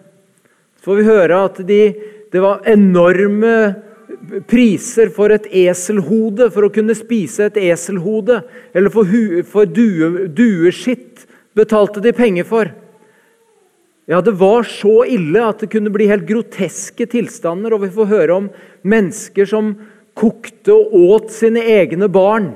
Så 0.78 0.88
får 0.88 1.00
vi 1.00 1.09
høre 1.09 1.44
at 1.49 1.62
de, 1.66 1.80
det 2.30 2.42
var 2.44 2.66
enorme 2.68 3.54
priser 4.50 5.11
for 5.14 5.32
et 5.32 5.49
eselhode, 5.49 6.50
for 6.52 6.66
å 6.66 6.73
kunne 6.73 6.94
spise 6.99 7.49
et 7.49 7.59
eselhode. 7.70 8.42
Eller 8.76 8.92
for, 8.92 9.09
hu, 9.09 9.40
for 9.49 9.68
due, 9.68 10.28
dueskitt 10.28 11.26
betalte 11.56 12.02
de 12.04 12.12
penger 12.16 12.47
for. 12.49 12.70
Ja, 14.11 14.21
Det 14.21 14.33
var 14.33 14.64
så 14.67 15.05
ille 15.07 15.38
at 15.47 15.61
det 15.62 15.69
kunne 15.71 15.90
bli 15.95 16.09
helt 16.11 16.26
groteske 16.26 17.07
tilstander. 17.07 17.76
Og 17.76 17.85
vi 17.85 17.93
får 17.95 18.09
høre 18.11 18.38
om 18.40 18.49
mennesker 18.83 19.47
som 19.47 19.69
kokte 20.19 20.75
og 20.75 20.97
åt 20.99 21.29
sine 21.31 21.62
egne 21.62 22.09
barn 22.11 22.49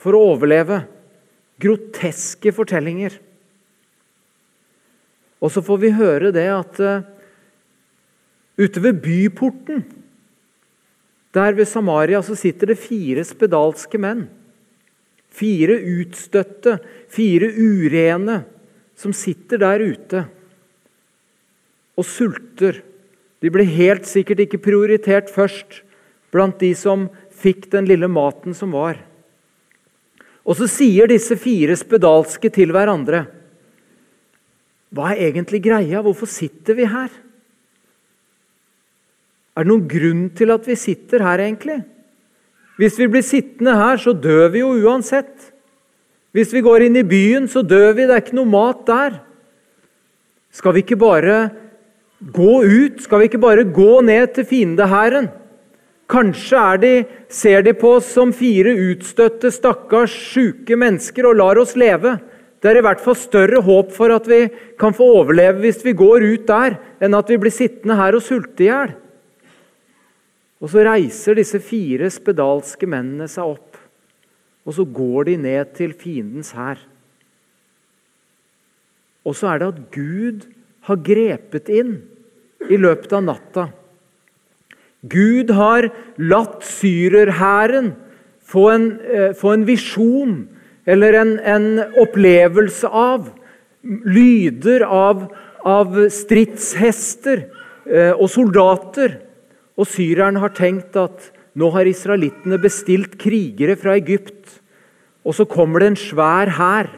for 0.00 0.16
å 0.16 0.22
overleve. 0.32 0.78
Groteske 1.60 2.54
fortellinger. 2.56 3.18
Og 5.44 5.52
så 5.52 5.60
får 5.60 5.82
vi 5.82 5.90
høre 5.98 6.30
det 6.32 6.46
at 6.48 6.80
uh, 6.80 7.04
ute 8.56 8.80
ved 8.80 9.02
byporten 9.04 9.82
der 11.36 11.52
ved 11.52 11.68
Samaria 11.68 12.22
så 12.24 12.32
sitter 12.32 12.72
det 12.72 12.78
fire 12.80 13.26
spedalske 13.28 14.00
menn. 14.00 14.24
Fire 15.28 15.76
utstøtte, 16.00 16.78
fire 17.12 17.52
urene, 17.52 18.38
som 18.96 19.12
sitter 19.12 19.60
der 19.60 19.84
ute 19.84 20.24
og 21.96 22.06
sulter. 22.06 22.82
De 23.42 23.52
ble 23.52 23.66
helt 23.68 24.06
sikkert 24.08 24.44
ikke 24.44 24.62
prioritert 24.62 25.32
først 25.32 25.82
blant 26.34 26.58
de 26.60 26.72
som 26.76 27.08
fikk 27.36 27.70
den 27.72 27.88
lille 27.88 28.08
maten 28.08 28.56
som 28.56 28.72
var. 28.76 29.00
Og 30.46 30.58
så 30.58 30.68
sier 30.70 31.10
disse 31.10 31.36
fire 31.40 31.74
spedalske 31.78 32.52
til 32.54 32.70
hverandre 32.74 33.24
Hva 34.94 35.10
er 35.12 35.26
egentlig 35.32 35.64
greia? 35.64 36.00
Hvorfor 36.04 36.30
sitter 36.30 36.76
vi 36.78 36.86
her? 36.88 37.10
Er 39.56 39.64
det 39.64 39.72
noen 39.72 39.88
grunn 39.88 40.24
til 40.36 40.52
at 40.52 40.66
vi 40.68 40.76
sitter 40.78 41.24
her, 41.24 41.40
egentlig? 41.42 41.80
Hvis 42.76 42.98
vi 43.00 43.08
blir 43.08 43.24
sittende 43.24 43.72
her, 43.76 43.96
så 43.96 44.12
dør 44.12 44.50
vi 44.52 44.60
jo 44.60 44.74
uansett. 44.84 45.50
Hvis 46.36 46.52
vi 46.52 46.60
går 46.64 46.86
inn 46.86 46.98
i 47.00 47.06
byen, 47.08 47.48
så 47.48 47.64
dør 47.64 47.94
vi. 47.96 48.04
Det 48.04 48.12
er 48.12 48.20
ikke 48.20 48.36
noe 48.36 48.52
mat 48.52 48.82
der. 48.88 49.16
Skal 50.52 50.76
vi 50.76 50.84
ikke 50.84 51.00
bare 51.00 51.38
gå 52.20 52.64
ut? 52.64 53.02
Skal 53.02 53.20
vi 53.20 53.28
ikke 53.30 53.42
bare 53.42 53.64
gå 53.64 54.00
ned 54.04 54.34
til 54.36 54.48
fiendehæren? 54.48 55.28
Kanskje 56.06 56.64
de, 56.82 56.92
ser 57.28 57.64
de 57.66 57.74
på 57.74 57.96
oss 57.98 58.12
som 58.14 58.30
fire 58.34 58.76
utstøtte, 58.92 59.50
stakkars 59.50 60.12
sjuke 60.14 60.78
mennesker 60.78 61.26
og 61.26 61.40
lar 61.40 61.58
oss 61.58 61.74
leve. 61.78 62.14
Det 62.62 62.70
er 62.70 62.78
i 62.78 62.84
hvert 62.86 63.02
fall 63.02 63.16
større 63.18 63.60
håp 63.62 63.90
for 63.94 64.14
at 64.14 64.28
vi 64.30 64.46
kan 64.78 64.94
få 64.94 65.08
overleve 65.18 65.64
hvis 65.64 65.82
vi 65.84 65.96
går 65.98 66.24
ut 66.24 66.46
der, 66.48 66.78
enn 67.02 67.18
at 67.18 67.28
vi 67.30 67.40
blir 67.42 67.54
sittende 67.54 67.98
her 67.98 68.16
og 68.16 68.24
sulte 68.24 68.64
i 68.64 68.70
hjel. 68.70 68.94
Og 70.62 70.72
så 70.72 70.86
reiser 70.86 71.36
disse 71.36 71.60
fire 71.60 72.08
spedalske 72.10 72.88
mennene 72.88 73.26
seg 73.28 73.56
opp, 73.56 73.76
og 74.66 74.78
så 74.78 74.86
går 74.88 75.28
de 75.28 75.36
ned 75.42 75.74
til 75.76 75.92
fiendens 75.94 76.54
hær. 76.56 76.80
Og 79.26 79.34
så 79.36 79.50
er 79.50 79.60
det 79.60 79.72
at 79.74 79.82
Gud 79.92 80.46
har 80.86 81.02
grepet 81.02 81.70
inn 81.72 81.96
i 82.70 82.78
løpet 82.78 83.12
av 83.16 83.24
natta. 83.26 83.68
Gud 85.06 85.50
har 85.54 85.88
latt 86.18 86.64
syrerhæren 86.66 87.92
få 88.46 88.68
en, 88.70 88.86
eh, 89.00 89.32
få 89.34 89.54
en 89.54 89.66
visjon 89.66 90.48
eller 90.86 91.12
en, 91.12 91.38
en, 91.38 91.66
opplevelse 91.98 92.86
av 92.86 93.30
lyder 93.82 94.82
av, 94.86 95.26
av 95.64 95.96
stridshester 96.10 97.46
eh, 97.86 98.12
og 98.14 98.30
soldater 98.30 99.18
og 99.76 99.86
syrerne 99.90 100.40
har 100.40 100.54
tenkt 100.54 100.96
at 100.96 101.32
nå 101.56 101.70
har 101.74 101.88
israelittene 101.88 102.58
bestilt 102.60 103.16
krigere 103.18 103.76
fra 103.76 103.96
Egypt. 103.96 104.60
Og 105.26 105.34
så 105.34 105.46
kommer 105.48 105.80
det 105.80 105.90
en 105.90 105.98
svær 105.98 106.52
hær. 106.58 106.88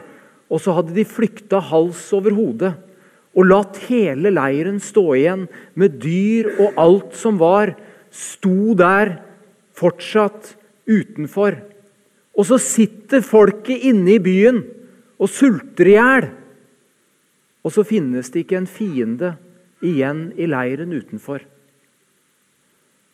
Og 0.49 0.61
så 0.61 0.73
hadde 0.75 0.95
de 0.95 1.05
flykta 1.05 1.59
hals 1.61 2.01
over 2.15 2.33
hodet 2.35 2.73
og 3.37 3.45
latt 3.45 3.77
hele 3.89 4.31
leiren 4.33 4.79
stå 4.81 5.05
igjen 5.15 5.45
med 5.77 5.99
dyr 6.01 6.49
og 6.57 6.79
alt 6.81 7.17
som 7.17 7.37
var, 7.41 7.75
sto 8.09 8.73
der 8.77 9.17
fortsatt 9.77 10.55
utenfor. 10.89 11.59
Og 12.33 12.47
så 12.49 12.57
sitter 12.61 13.23
folket 13.25 13.85
inne 13.89 14.15
i 14.15 14.23
byen 14.23 14.63
og 15.19 15.29
sulter 15.31 15.91
i 15.91 15.95
hjel. 15.97 16.29
Og 17.65 17.75
så 17.75 17.85
finnes 17.87 18.31
det 18.31 18.45
ikke 18.45 18.61
en 18.61 18.69
fiende 18.69 19.33
igjen 19.85 20.29
i 20.39 20.47
leiren 20.49 20.93
utenfor. 20.95 21.43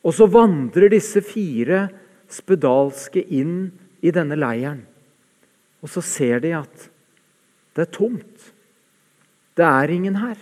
Og 0.06 0.14
så 0.14 0.28
vandrer 0.30 0.94
disse 0.94 1.22
fire 1.26 1.88
spedalske 2.32 3.24
inn 3.34 3.72
i 4.06 4.14
denne 4.14 4.38
leiren. 4.38 4.84
Og 5.82 5.90
så 5.92 6.02
ser 6.06 6.42
de 6.46 6.54
at 6.58 6.90
det 7.76 7.88
er 7.88 7.94
tomt. 7.94 8.52
Det 9.56 9.66
er 9.66 9.94
ingen 9.94 10.18
her. 10.20 10.36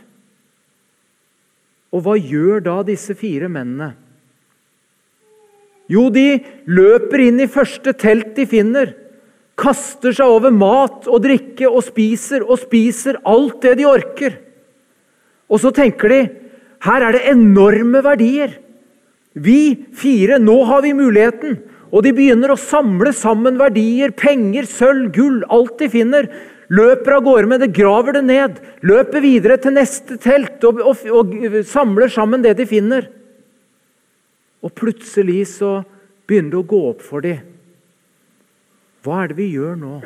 Og 1.93 2.02
hva 2.06 2.15
gjør 2.17 2.63
da 2.65 2.80
disse 2.88 3.13
fire 3.17 3.49
mennene? 3.52 3.93
Jo, 5.91 6.08
de 6.10 6.39
løper 6.65 7.28
inn 7.28 7.41
i 7.43 7.49
første 7.52 7.93
telt 7.99 8.34
de 8.38 8.47
finner. 8.49 8.95
Kaster 9.60 10.15
seg 10.15 10.32
over 10.32 10.54
mat 10.56 11.06
og 11.06 11.21
drikke 11.26 11.69
og 11.69 11.84
spiser 11.86 12.45
og 12.47 12.58
spiser 12.63 13.19
alt 13.30 13.60
det 13.65 13.76
de 13.82 13.86
orker. 13.86 14.39
Og 15.52 15.62
så 15.62 15.69
tenker 15.76 16.10
de 16.10 16.21
her 16.84 17.06
er 17.06 17.15
det 17.15 17.28
enorme 17.32 18.02
verdier. 18.04 18.58
Vi 19.34 19.86
fire, 19.97 20.39
nå 20.41 20.56
har 20.67 20.82
vi 20.86 20.95
muligheten. 20.97 21.60
Og 21.93 22.02
de 22.06 22.13
begynner 22.15 22.54
å 22.54 22.60
samle 22.60 23.13
sammen 23.13 23.60
verdier, 23.62 24.12
penger, 24.17 24.65
sølv, 24.65 25.12
gull, 25.13 25.43
alt 25.54 25.78
de 25.80 25.89
finner. 25.93 26.28
Løper 26.71 27.17
av 27.17 27.26
gårde 27.26 27.49
med 27.52 27.63
det, 27.63 27.71
graver 27.76 28.17
det 28.17 28.23
ned. 28.28 28.60
Løper 28.86 29.23
videre 29.23 29.58
til 29.60 29.76
neste 29.76 30.17
telt 30.21 30.63
og, 30.67 30.80
og, 30.80 31.04
og 31.12 31.58
samler 31.67 32.12
sammen 32.12 32.43
det 32.45 32.56
de 32.60 32.67
finner. 32.69 33.10
Og 34.63 34.71
plutselig 34.78 35.41
så 35.58 35.82
begynner 36.28 36.54
det 36.54 36.62
å 36.62 36.69
gå 36.71 36.84
opp 36.93 37.04
for 37.04 37.26
dem. 37.26 37.41
Hva 39.04 39.23
er 39.23 39.34
det 39.34 39.39
vi 39.41 39.49
gjør 39.52 39.76
nå? 39.82 39.97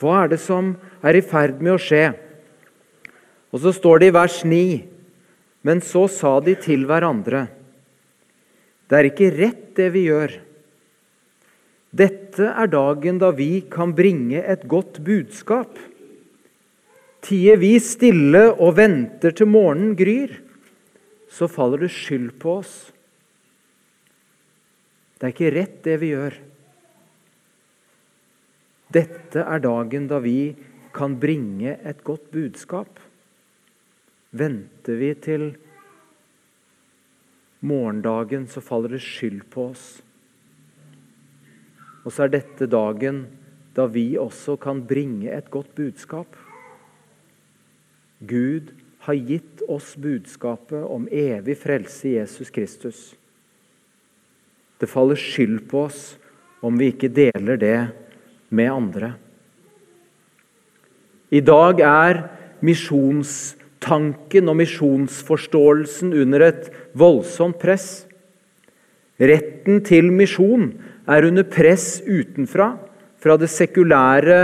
Hva 0.00 0.22
er 0.22 0.32
det 0.32 0.40
som 0.40 0.72
er 1.04 1.18
i 1.18 1.24
ferd 1.24 1.60
med 1.60 1.74
å 1.74 1.82
skje? 1.82 2.06
Og 3.52 3.60
så 3.60 3.74
står 3.76 4.00
det 4.00 4.08
i 4.08 4.16
vers 4.16 4.38
9 4.48 4.64
men 5.66 5.82
så 5.84 6.06
sa 6.08 6.38
de 6.40 6.54
til 6.56 6.86
hverandre.: 6.88 7.46
Det 8.88 8.96
er 8.98 9.08
ikke 9.10 9.34
rett, 9.36 9.64
det 9.76 9.90
vi 9.92 10.06
gjør. 10.08 10.32
Dette 11.90 12.46
er 12.46 12.70
dagen 12.70 13.18
da 13.18 13.32
vi 13.34 13.64
kan 13.70 13.94
bringe 13.98 14.38
et 14.38 14.62
godt 14.70 15.00
budskap. 15.06 15.78
Tier 17.20 17.58
vi 17.60 17.74
stille 17.82 18.46
og 18.52 18.76
venter 18.78 19.34
til 19.36 19.50
morgenen 19.50 19.96
gryr, 19.98 20.38
så 21.30 21.50
faller 21.50 21.84
det 21.84 21.92
skyld 21.94 22.32
på 22.40 22.60
oss. 22.62 22.74
Det 25.18 25.28
er 25.28 25.34
ikke 25.34 25.52
rett, 25.52 25.76
det 25.84 25.96
vi 26.00 26.12
gjør. 26.14 26.36
Dette 28.90 29.42
er 29.44 29.62
dagen 29.62 30.06
da 30.10 30.18
vi 30.22 30.54
kan 30.96 31.18
bringe 31.20 31.76
et 31.86 32.00
godt 32.06 32.30
budskap. 32.32 33.02
Venter 34.30 34.96
vi 34.98 35.10
til 35.18 35.50
morgendagen, 37.60 38.46
så 38.48 38.62
faller 38.64 38.96
det 38.96 39.02
skyld 39.04 39.42
på 39.52 39.68
oss. 39.74 40.00
Og 42.10 42.14
så 42.16 42.24
er 42.26 42.32
dette 42.34 42.66
dagen 42.66 43.20
da 43.76 43.84
vi 43.86 44.16
også 44.18 44.56
kan 44.58 44.80
bringe 44.82 45.30
et 45.30 45.46
godt 45.46 45.68
budskap. 45.78 46.34
Gud 48.18 48.72
har 49.06 49.14
gitt 49.14 49.62
oss 49.70 49.92
budskapet 49.94 50.82
om 50.90 51.06
evig 51.06 51.54
frelse 51.62 52.08
i 52.10 52.16
Jesus 52.16 52.50
Kristus. 52.50 52.98
Det 54.82 54.90
faller 54.90 55.22
skyld 55.22 55.62
på 55.70 55.84
oss 55.86 56.02
om 56.66 56.82
vi 56.82 56.90
ikke 56.90 57.14
deler 57.14 57.62
det 57.62 57.78
med 58.50 58.74
andre. 58.74 59.14
I 61.30 61.46
dag 61.46 61.78
er 61.86 62.24
misjonstanken 62.58 64.50
og 64.50 64.58
misjonsforståelsen 64.58 66.10
under 66.26 66.50
et 66.50 66.72
voldsomt 66.90 67.62
press. 67.62 68.09
Retten 69.20 69.82
til 69.84 70.08
misjon 70.14 70.70
er 71.10 71.26
under 71.28 71.44
press 71.44 72.00
utenfra, 72.06 72.72
fra 73.20 73.36
sekulære 73.36 74.40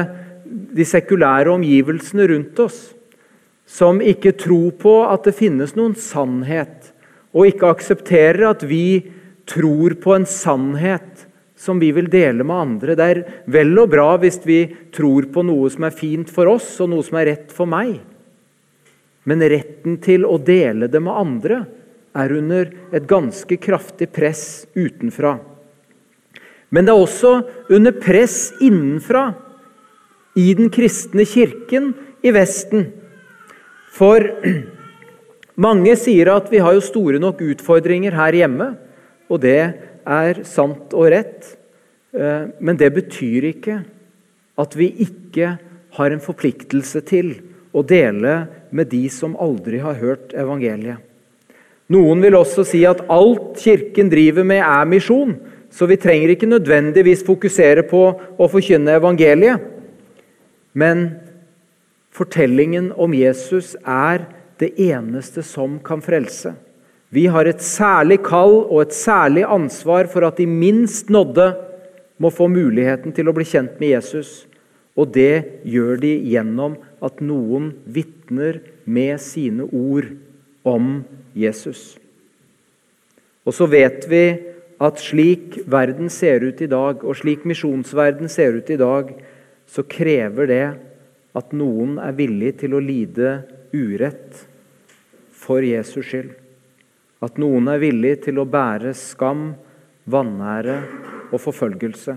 de 0.47 0.85
sekulære 0.85 1.51
omgivelsene 1.55 2.27
rundt 2.31 2.61
oss. 2.61 2.81
Som 3.67 4.03
ikke 4.05 4.37
tror 4.39 4.75
på 4.79 4.97
at 5.09 5.25
det 5.27 5.35
finnes 5.39 5.75
noen 5.79 5.97
sannhet, 5.99 6.93
og 7.35 7.49
ikke 7.51 7.73
aksepterer 7.73 8.45
at 8.53 8.63
vi 8.69 9.09
tror 9.49 9.97
på 10.03 10.15
en 10.15 10.27
sannhet 10.29 11.25
som 11.57 11.81
vi 11.81 11.89
vil 11.97 12.11
dele 12.13 12.45
med 12.45 12.57
andre. 12.57 12.95
Det 12.95 13.07
er 13.07 13.23
vel 13.51 13.73
og 13.81 13.91
bra 13.91 14.11
hvis 14.21 14.39
vi 14.47 14.61
tror 14.95 15.27
på 15.33 15.43
noe 15.47 15.71
som 15.73 15.89
er 15.89 15.97
fint 15.97 16.31
for 16.31 16.53
oss, 16.53 16.69
og 16.85 16.93
noe 16.93 17.05
som 17.07 17.19
er 17.19 17.31
rett 17.33 17.55
for 17.55 17.69
meg. 17.71 17.97
Men 19.27 19.43
retten 19.43 19.97
til 20.05 20.27
å 20.29 20.37
dele 20.39 20.87
det 20.93 21.03
med 21.03 21.17
andre 21.25 21.65
er 22.17 22.33
under 22.37 22.71
et 22.95 23.07
ganske 23.09 23.59
kraftig 23.61 24.09
press 24.15 24.67
utenfra. 24.77 25.37
Men 26.71 26.87
det 26.87 26.95
er 26.95 27.03
også 27.03 27.33
under 27.73 27.95
press 27.95 28.51
innenfra 28.65 29.29
i 30.37 30.51
den 30.57 30.71
kristne 30.73 31.25
kirken 31.29 31.93
i 32.27 32.33
Vesten. 32.35 32.89
For 33.97 34.25
mange 35.67 35.95
sier 36.01 36.33
at 36.35 36.51
vi 36.53 36.61
har 36.65 36.77
jo 36.77 36.85
store 36.85 37.21
nok 37.23 37.41
utfordringer 37.47 38.17
her 38.19 38.37
hjemme, 38.43 38.73
og 39.31 39.43
det 39.45 39.61
er 40.07 40.43
sant 40.47 40.93
og 40.95 41.11
rett. 41.15 41.55
Eh, 42.13 42.53
men 42.61 42.79
det 42.79 42.93
betyr 42.97 43.51
ikke 43.53 43.81
at 44.57 44.77
vi 44.79 44.91
ikke 45.05 45.57
har 45.97 46.13
en 46.13 46.23
forpliktelse 46.23 47.03
til 47.09 47.35
å 47.77 47.83
dele 47.87 48.39
med 48.77 48.91
de 48.93 49.07
som 49.13 49.37
aldri 49.41 49.81
har 49.85 49.99
hørt 50.01 50.35
evangeliet. 50.37 51.06
Noen 51.93 52.23
vil 52.25 52.35
også 52.35 52.65
si 52.67 52.83
at 52.89 53.05
alt 53.13 53.61
Kirken 53.63 54.11
driver 54.11 54.47
med, 54.47 54.63
er 54.65 54.89
misjon, 54.91 55.37
så 55.71 55.87
vi 55.87 55.99
trenger 56.01 56.33
ikke 56.35 56.49
nødvendigvis 56.51 57.25
fokusere 57.27 57.85
på 57.87 58.03
å 58.39 58.49
forkynne 58.51 58.97
evangeliet. 58.99 59.63
Men 60.77 61.07
fortellingen 62.17 62.91
om 62.97 63.15
Jesus 63.15 63.75
er 63.83 64.27
det 64.61 64.73
eneste 64.81 65.45
som 65.47 65.79
kan 65.85 66.03
frelse. 66.03 66.55
Vi 67.15 67.29
har 67.31 67.47
et 67.47 67.63
særlig 67.63 68.19
kall 68.27 68.59
og 68.65 68.81
et 68.83 68.97
særlig 68.97 69.45
ansvar 69.47 70.09
for 70.11 70.27
at 70.27 70.41
de 70.41 70.49
minst 70.49 71.13
nådde 71.13 71.53
må 72.19 72.33
få 72.35 72.49
muligheten 72.51 73.15
til 73.15 73.29
å 73.29 73.37
bli 73.37 73.47
kjent 73.47 73.79
med 73.79 73.95
Jesus. 73.95 74.45
Og 74.97 75.13
det 75.15 75.63
gjør 75.69 76.01
de 76.03 76.15
gjennom 76.33 76.79
at 77.05 77.21
noen 77.23 77.75
vitner 77.85 78.63
med 78.89 79.21
sine 79.23 79.69
ord 79.69 80.09
om 80.67 81.01
Jesus. 81.37 81.95
Og 83.47 83.55
så 83.55 83.69
vet 83.71 84.07
vi 84.11 84.25
at 84.83 85.01
slik 85.01 85.61
verden 85.71 86.11
ser 86.13 86.43
ut 86.45 86.61
i 86.61 86.69
dag, 86.69 87.05
og 87.05 87.17
slik 87.17 87.47
misjonsverden 87.49 88.29
ser 88.33 88.59
ut 88.59 88.71
i 88.71 88.79
dag, 88.81 89.13
så 89.67 89.85
krever 89.87 90.51
det 90.51 90.67
at 91.37 91.55
noen 91.57 91.97
er 92.03 92.17
villig 92.17 92.57
til 92.63 92.77
å 92.77 92.83
lide 92.83 93.39
urett 93.77 94.43
for 95.37 95.65
Jesus 95.65 96.11
skyld. 96.11 96.33
At 97.25 97.39
noen 97.41 97.71
er 97.73 97.81
villig 97.81 98.19
til 98.27 98.41
å 98.41 98.49
bære 98.49 98.93
skam, 98.97 99.55
vanære 100.07 100.77
og 101.31 101.41
forfølgelse. 101.43 102.17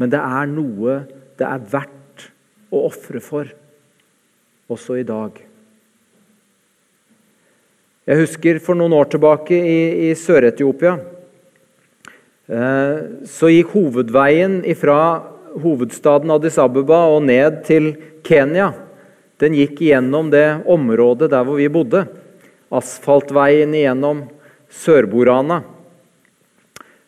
Men 0.00 0.12
det 0.12 0.20
er 0.20 0.48
noe 0.48 1.02
det 1.40 1.46
er 1.48 1.68
verdt 1.72 2.26
å 2.72 2.86
ofre 2.88 3.20
for, 3.24 3.48
også 4.70 5.00
i 5.00 5.06
dag. 5.08 5.36
Jeg 8.10 8.24
husker 8.24 8.56
for 8.58 8.74
noen 8.74 8.90
år 8.98 9.06
tilbake 9.12 9.54
i, 9.54 10.08
i 10.08 10.14
Sør-Etiopia. 10.18 10.96
Eh, 12.50 12.94
så 13.30 13.50
gikk 13.52 13.68
hovedveien 13.76 14.56
fra 14.74 14.96
hovedstaden 15.62 16.32
Addis 16.34 16.56
Abeba 16.58 17.04
og 17.12 17.22
ned 17.28 17.60
til 17.68 17.92
Kenya. 18.26 18.72
Den 19.38 19.54
gikk 19.54 19.78
gjennom 19.86 20.32
det 20.32 20.42
området 20.66 21.28
der 21.30 21.46
hvor 21.46 21.60
vi 21.60 21.68
bodde. 21.70 22.00
Asfaltveien 22.74 23.76
igjennom 23.78 24.24
Sør-Borana. 24.66 25.60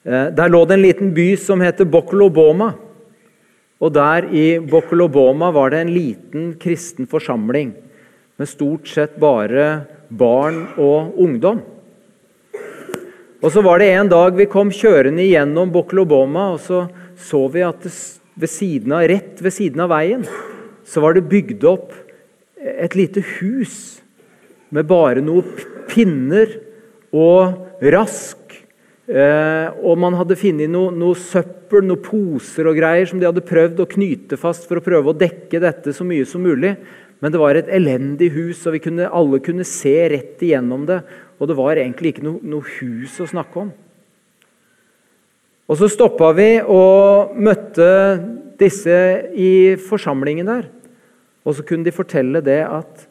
Eh, 0.06 0.28
der 0.38 0.52
lå 0.54 0.60
det 0.68 0.76
en 0.76 0.84
liten 0.86 1.10
by 1.16 1.32
som 1.34 1.64
heter 1.66 1.88
Bokoloboma. 1.90 2.76
Og 3.82 3.90
der 3.98 4.30
i 4.30 4.46
Bokoloboma 4.62 5.50
var 5.50 5.74
det 5.74 5.82
en 5.82 5.90
liten 5.96 6.46
kristen 6.62 7.10
forsamling 7.10 7.74
med 8.38 8.52
stort 8.54 8.86
sett 8.86 9.18
bare 9.18 9.66
barn 10.18 10.64
og 10.80 11.16
ungdom. 11.20 11.62
Og 13.42 13.50
så 13.50 13.62
var 13.64 13.80
det 13.82 13.90
En 13.90 14.10
dag 14.10 14.36
vi 14.38 14.46
kom 14.46 14.70
kjørende 14.70 15.24
gjennom 15.26 15.72
Bokloboma, 15.74 16.52
og 16.54 16.60
så 16.62 16.86
så 17.22 17.46
vi 17.52 17.62
at 17.64 17.82
det, 17.84 17.92
ved 18.34 18.50
av, 18.92 19.04
rett 19.08 19.42
ved 19.42 19.54
siden 19.54 19.82
av 19.84 19.92
veien 19.92 20.24
så 20.88 21.02
var 21.04 21.14
det 21.14 21.28
bygd 21.30 21.64
opp 21.68 21.92
et 22.56 22.94
lite 22.98 23.22
hus 23.38 24.00
med 24.72 24.88
bare 24.88 25.22
noen 25.24 25.46
pinner 25.90 26.56
og 27.12 27.84
rask. 27.92 28.38
Eh, 29.12 29.68
og 29.82 29.98
man 30.00 30.16
hadde 30.16 30.38
funnet 30.38 30.70
noe, 30.72 30.92
noe 30.94 31.18
søppel, 31.18 31.84
noen 31.84 32.02
poser 32.02 32.68
og 32.70 32.78
greier 32.78 33.08
som 33.10 33.20
de 33.20 33.28
hadde 33.28 33.44
prøvd 33.44 33.82
å 33.82 33.88
knyte 33.90 34.38
fast 34.40 34.68
for 34.68 34.80
å 34.80 34.84
prøve 34.84 35.12
å 35.12 35.18
dekke 35.18 35.60
dette 35.62 35.94
så 35.94 36.06
mye 36.06 36.26
som 36.28 36.44
mulig. 36.44 36.74
Men 37.22 37.30
det 37.30 37.38
var 37.38 37.54
et 37.54 37.70
elendig 37.70 38.32
hus, 38.34 38.64
og 38.66 38.74
vi 38.74 38.82
kunne, 38.82 39.06
alle 39.06 39.38
kunne 39.44 39.66
se 39.68 39.94
rett 40.10 40.42
igjennom 40.42 40.84
det. 40.88 40.98
Og 41.38 41.48
det 41.48 41.56
var 41.58 41.78
egentlig 41.78 42.16
ikke 42.16 42.26
noe, 42.26 42.42
noe 42.42 42.66
hus 42.80 43.20
å 43.22 43.28
snakke 43.30 43.62
om. 43.62 43.70
Og 45.70 45.78
Så 45.78 45.88
stoppa 45.88 46.32
vi 46.36 46.50
og 46.60 47.36
møtte 47.38 47.86
disse 48.60 48.96
i 49.38 49.78
forsamlingen 49.80 50.50
der. 50.50 50.66
Og 51.46 51.56
så 51.56 51.64
kunne 51.66 51.86
de 51.86 51.94
fortelle 51.94 52.42
det 52.44 52.60
at 52.66 53.06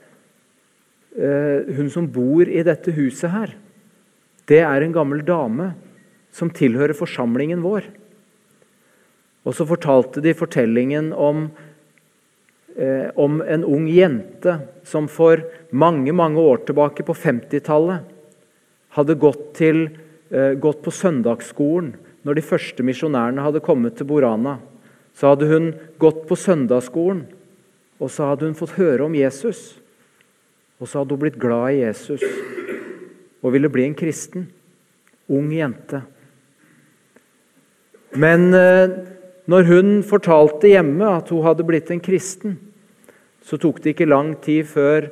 eh, 1.15 1.71
hun 1.75 1.89
som 1.91 2.05
bor 2.11 2.43
i 2.47 2.63
dette 2.67 2.93
huset 2.95 3.31
her, 3.31 3.55
det 4.51 4.61
er 4.67 4.83
en 4.83 4.93
gammel 4.95 5.23
dame 5.23 5.71
som 6.35 6.51
tilhører 6.51 6.95
forsamlingen 6.97 7.63
vår. 7.63 7.87
Og 9.47 9.55
så 9.57 9.65
fortalte 9.67 10.21
de 10.23 10.35
fortellingen 10.37 11.11
om 11.15 11.47
eh, 12.77 13.09
om 13.15 13.41
en 13.41 13.65
ung 13.65 13.87
jente 13.89 14.57
som 14.87 15.07
for 15.11 15.43
mange 15.71 16.13
mange 16.13 16.39
år 16.39 16.63
tilbake, 16.67 17.03
på 17.03 17.15
50-tallet, 17.15 18.07
hadde 18.97 19.15
gått, 19.15 19.53
til, 19.55 19.89
eh, 20.29 20.53
gått 20.59 20.81
på 20.83 20.91
søndagsskolen 20.91 21.93
når 22.27 22.37
de 22.37 22.45
første 22.45 22.83
misjonærene 22.85 23.41
hadde 23.41 23.63
kommet 23.63 23.97
til 23.97 24.09
Borana. 24.09 24.59
Så 25.15 25.33
hadde 25.33 25.47
hun 25.49 25.71
gått 25.99 26.25
på 26.29 26.37
søndagsskolen, 26.39 27.25
og 27.99 28.09
så 28.11 28.31
hadde 28.31 28.47
hun 28.47 28.57
fått 28.57 28.77
høre 28.77 29.05
om 29.05 29.15
Jesus. 29.15 29.79
Og 30.81 30.89
så 30.89 31.01
hadde 31.01 31.15
hun 31.15 31.23
blitt 31.23 31.39
glad 31.39 31.75
i 31.75 31.83
Jesus 31.83 32.23
og 33.41 33.53
ville 33.55 33.69
bli 33.73 33.87
en 33.87 33.97
kristen. 33.97 34.47
Ung 35.31 35.49
jente. 35.53 36.01
Men 38.19 38.53
eh, 38.53 38.91
når 39.51 39.67
hun 39.67 39.89
fortalte 40.07 40.69
hjemme 40.71 41.07
at 41.17 41.31
hun 41.33 41.43
hadde 41.43 41.65
blitt 41.67 41.91
en 41.91 42.03
kristen, 42.03 42.55
så 43.43 43.57
tok 43.59 43.81
det 43.81 43.95
ikke 43.95 44.07
lang 44.07 44.35
tid 44.43 44.69
før, 44.69 45.09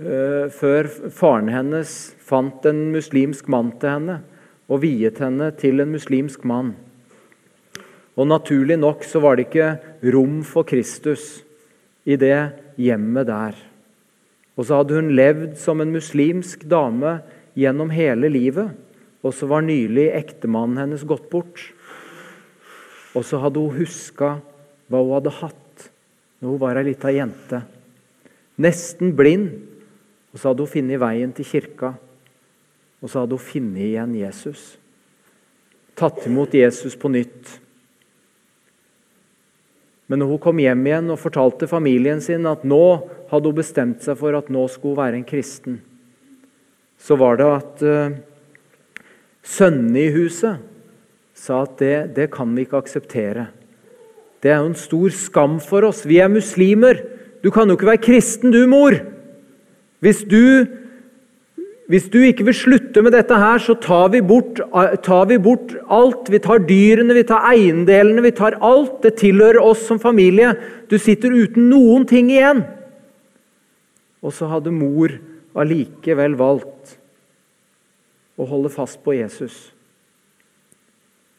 uh, 0.00 0.46
før 0.48 0.88
faren 1.12 1.50
hennes 1.52 1.92
fant 2.26 2.64
en 2.68 2.86
muslimsk 2.94 3.50
mann 3.52 3.74
til 3.80 3.92
henne 3.92 4.18
og 4.66 4.82
viet 4.82 5.20
henne 5.22 5.50
til 5.60 5.82
en 5.82 5.92
muslimsk 5.92 6.46
mann. 6.48 6.72
Og 8.16 8.28
Naturlig 8.30 8.78
nok 8.80 9.04
så 9.04 9.20
var 9.20 9.36
det 9.36 9.50
ikke 9.50 9.74
rom 10.14 10.40
for 10.46 10.66
Kristus 10.66 11.44
i 12.08 12.16
det 12.16 12.38
hjemmet 12.80 13.28
der. 13.28 13.56
Og 14.56 14.64
så 14.64 14.80
hadde 14.80 14.96
hun 14.96 15.12
levd 15.18 15.56
som 15.60 15.82
en 15.84 15.92
muslimsk 15.92 16.64
dame 16.70 17.18
gjennom 17.58 17.92
hele 17.92 18.30
livet. 18.32 18.72
Og 19.20 19.34
så 19.36 19.48
var 19.50 19.66
nylig 19.66 20.08
ektemannen 20.16 20.80
hennes 20.80 21.04
gått 21.04 21.28
bort. 21.32 21.60
Og 23.16 23.24
så 23.24 23.40
hadde 23.40 23.62
hun 23.62 23.78
huska 23.78 24.36
hva 24.92 25.00
hun 25.00 25.14
hadde 25.16 25.32
hatt 25.40 25.86
når 26.42 26.50
hun 26.52 26.60
var 26.60 26.76
ei 26.76 26.88
lita 26.90 27.12
jente. 27.14 27.62
Nesten 28.60 29.14
blind. 29.16 29.50
Og 30.32 30.40
så 30.40 30.50
hadde 30.50 30.66
hun 30.66 30.72
funnet 30.72 31.00
veien 31.00 31.32
til 31.32 31.48
kirka. 31.48 31.94
Og 33.00 33.08
så 33.08 33.22
hadde 33.22 33.38
hun 33.38 33.46
funnet 33.46 33.86
igjen 33.88 34.12
Jesus. 34.20 34.74
Tatt 35.96 36.26
imot 36.28 36.52
Jesus 36.54 36.96
på 37.00 37.08
nytt. 37.08 37.56
Men 40.06 40.20
når 40.20 40.34
hun 40.34 40.42
kom 40.44 40.60
hjem 40.62 40.84
igjen 40.86 41.10
og 41.10 41.18
fortalte 41.18 41.66
familien 41.70 42.20
sin 42.22 42.46
at 42.46 42.68
nå 42.68 42.84
hadde 43.32 43.50
hun 43.50 43.58
bestemt 43.58 44.04
seg 44.04 44.18
for 44.20 44.36
at 44.38 44.52
nå 44.52 44.68
skulle 44.70 44.94
hun 44.94 45.02
være 45.02 45.18
en 45.18 45.26
kristen, 45.26 45.80
så 47.00 47.16
var 47.18 47.40
det 47.40 47.48
at 47.50 47.82
uh, 47.82 48.14
sønnene 49.42 50.04
i 50.04 50.12
huset 50.14 50.62
sa 51.46 51.62
at 51.64 51.76
det, 51.80 51.96
det 52.16 52.30
kan 52.34 52.50
vi 52.56 52.66
ikke 52.66 52.80
akseptere. 52.82 53.48
Det 54.42 54.50
er 54.52 54.60
jo 54.60 54.72
en 54.72 54.78
stor 54.78 55.14
skam 55.14 55.60
for 55.62 55.86
oss. 55.88 56.04
Vi 56.06 56.18
er 56.22 56.32
muslimer. 56.32 57.00
Du 57.42 57.52
kan 57.54 57.68
jo 57.68 57.76
ikke 57.78 57.92
være 57.92 58.04
kristen, 58.04 58.52
du, 58.54 58.64
mor. 58.70 58.98
Hvis 60.04 60.24
du 60.26 60.66
hvis 61.86 62.08
du 62.10 62.18
ikke 62.18 62.48
vil 62.48 62.56
slutte 62.56 63.02
med 63.04 63.14
dette 63.14 63.36
her, 63.38 63.60
så 63.62 63.76
tar 63.78 64.08
vi, 64.10 64.18
bort, 64.18 64.58
tar 65.06 65.28
vi 65.30 65.36
bort 65.38 65.70
alt. 65.86 66.26
Vi 66.34 66.40
tar 66.42 66.64
dyrene, 66.66 67.14
vi 67.14 67.22
tar 67.28 67.46
eiendelene, 67.46 68.24
vi 68.24 68.32
tar 68.34 68.56
alt. 68.58 68.96
Det 69.04 69.14
tilhører 69.20 69.62
oss 69.62 69.84
som 69.86 70.00
familie. 70.02 70.50
Du 70.90 70.98
sitter 70.98 71.30
uten 71.30 71.68
noen 71.70 72.02
ting 72.10 72.32
igjen. 72.34 72.64
Og 74.18 74.34
så 74.34 74.50
hadde 74.50 74.74
mor 74.74 75.14
allikevel 75.54 76.34
valgt 76.34 76.96
å 78.34 78.48
holde 78.50 78.72
fast 78.74 78.98
på 79.06 79.14
Jesus. 79.14 79.68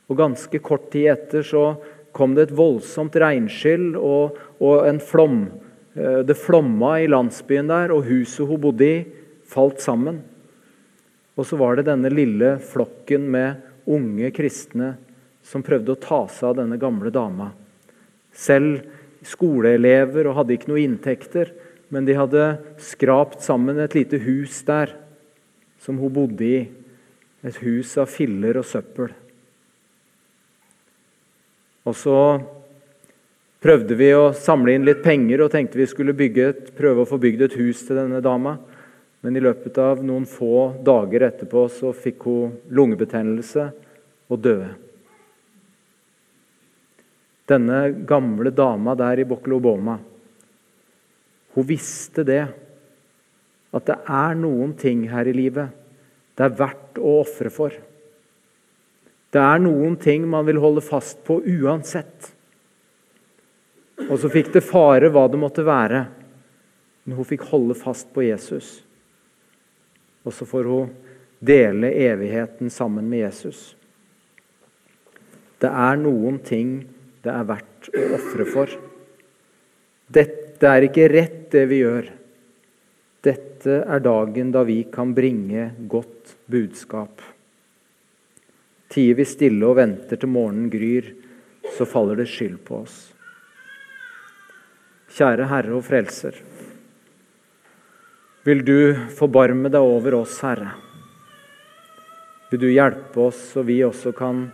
Og 0.08 0.20
ganske 0.20 0.60
kort 0.63 0.89
tid 0.93 1.12
etter 1.12 1.46
så 1.46 1.76
kom 2.15 2.34
det 2.36 2.48
et 2.48 2.58
voldsomt 2.58 3.15
regnskyll 3.20 3.91
og, 4.00 4.38
og 4.63 4.88
en 4.88 5.02
flom. 5.04 5.41
Eh, 5.93 6.24
det 6.26 6.38
flomma 6.39 6.98
i 7.04 7.10
landsbyen 7.12 7.70
der, 7.70 7.93
og 7.93 8.08
huset 8.08 8.48
hun 8.48 8.62
bodde 8.63 8.88
i, 8.88 8.98
falt 9.48 9.84
sammen. 9.84 10.22
Og 11.38 11.46
så 11.46 11.60
var 11.60 11.78
det 11.78 11.88
denne 11.89 12.10
lille 12.12 12.56
flokken 12.63 13.28
med 13.30 13.62
unge 13.88 14.32
kristne 14.36 14.96
som 15.46 15.63
prøvde 15.63 15.93
å 15.93 16.02
ta 16.02 16.24
seg 16.32 16.50
av 16.52 16.58
denne 16.63 16.80
gamle 16.82 17.12
dama. 17.13 17.52
Selv 18.34 18.82
skoleelever 19.26 20.28
og 20.28 20.39
hadde 20.41 20.58
ikke 20.58 20.72
noe 20.72 20.84
inntekter, 20.84 21.54
men 21.93 22.08
de 22.08 22.17
hadde 22.17 22.48
skrapt 22.84 23.46
sammen 23.46 23.80
et 23.80 23.96
lite 23.96 24.20
hus 24.26 24.60
der 24.67 24.91
som 25.84 26.00
hun 26.02 26.13
bodde 26.13 26.43
i. 26.43 26.60
Et 27.46 27.62
hus 27.63 27.93
av 28.02 28.10
filler 28.12 28.58
og 28.60 28.65
søppel. 28.67 29.13
Og 31.88 31.95
så 31.95 32.17
prøvde 33.63 33.95
vi 33.97 34.10
å 34.15 34.34
samle 34.36 34.76
inn 34.76 34.86
litt 34.88 35.00
penger 35.06 35.45
og 35.45 35.54
tenkte 35.54 35.80
vi 35.80 35.88
skulle 35.88 36.15
et, 36.17 36.73
prøve 36.76 37.04
å 37.04 37.10
få 37.10 37.19
bygd 37.21 37.45
et 37.47 37.56
hus 37.62 37.86
til 37.88 38.00
denne 38.02 38.19
dama. 38.21 38.58
Men 39.23 39.36
i 39.36 39.43
løpet 39.43 39.78
av 39.82 40.04
noen 40.06 40.28
få 40.30 40.76
dager 40.84 41.30
etterpå 41.30 41.65
så 41.71 41.93
fikk 41.95 42.28
hun 42.28 42.54
lungebetennelse 42.69 43.69
og 44.28 44.43
døde. 44.43 44.69
Denne 47.47 47.82
gamle 48.08 48.52
dama 48.52 48.93
der 49.00 49.23
i 49.23 49.28
Bokloboma, 49.28 49.97
hun 51.56 51.65
visste 51.65 52.28
det. 52.28 52.43
At 53.71 53.88
det 53.88 53.97
er 54.04 54.36
noen 54.39 54.73
ting 54.80 55.08
her 55.12 55.28
i 55.28 55.36
livet 55.36 55.73
det 56.38 56.45
er 56.45 56.58
verdt 56.60 57.00
å 57.02 57.17
ofre 57.23 57.50
for. 57.50 57.73
Det 59.34 59.44
er 59.44 59.62
noen 59.62 59.98
ting 60.00 60.26
man 60.30 60.46
vil 60.48 60.60
holde 60.63 60.84
fast 60.86 61.20
på 61.28 61.42
uansett. 61.44 62.32
Og 64.08 64.16
så 64.22 64.30
fikk 64.32 64.54
det 64.54 64.63
fare 64.66 65.10
hva 65.12 65.26
det 65.32 65.40
måtte 65.42 65.66
være, 65.68 66.06
men 67.04 67.18
hun 67.18 67.28
fikk 67.28 67.48
holde 67.50 67.76
fast 67.78 68.12
på 68.16 68.24
Jesus. 68.28 68.78
Og 70.28 70.36
så 70.36 70.48
får 70.48 70.70
hun 70.70 70.94
dele 71.40 71.92
evigheten 71.92 72.72
sammen 72.74 73.08
med 73.10 73.26
Jesus. 73.26 73.74
Det 75.58 75.70
er 75.70 75.98
noen 76.00 76.38
ting 76.46 76.78
det 77.26 77.34
er 77.34 77.48
verdt 77.50 77.90
å 77.92 78.04
ofre 78.18 78.46
for. 78.48 78.76
Dette 80.08 80.70
er 80.70 80.88
ikke 80.88 81.10
rett, 81.12 81.40
det 81.52 81.66
vi 81.70 81.82
gjør. 81.82 82.12
Dette 83.26 83.82
er 83.84 84.04
dagen 84.04 84.54
da 84.54 84.63
vi 84.68 84.84
kan 84.94 85.12
bringe 85.18 85.72
godt 85.90 86.38
budskap. 86.48 87.24
Tier 88.97 89.13
vi 89.13 89.27
stille 89.29 89.62
og 89.62 89.77
venter 89.77 90.17
til 90.17 90.31
morgenen 90.33 90.71
gryr, 90.73 91.12
så 91.77 91.86
faller 91.86 92.17
det 92.17 92.31
skyld 92.31 92.57
på 92.65 92.79
oss. 92.81 92.95
Kjære 95.13 95.45
Herre 95.51 95.75
og 95.77 95.86
Frelser 95.86 96.39
vil 98.47 98.63
du 98.63 98.95
forbarme 99.12 99.67
deg 99.67 99.83
over 99.83 100.21
oss, 100.21 100.38
Herre. 100.39 100.69
Vil 102.47 102.62
du 102.62 102.69
hjelpe 102.71 103.25
oss, 103.25 103.41
så 103.51 103.63
vi 103.67 103.81
også 103.83 104.13
kan 104.15 104.45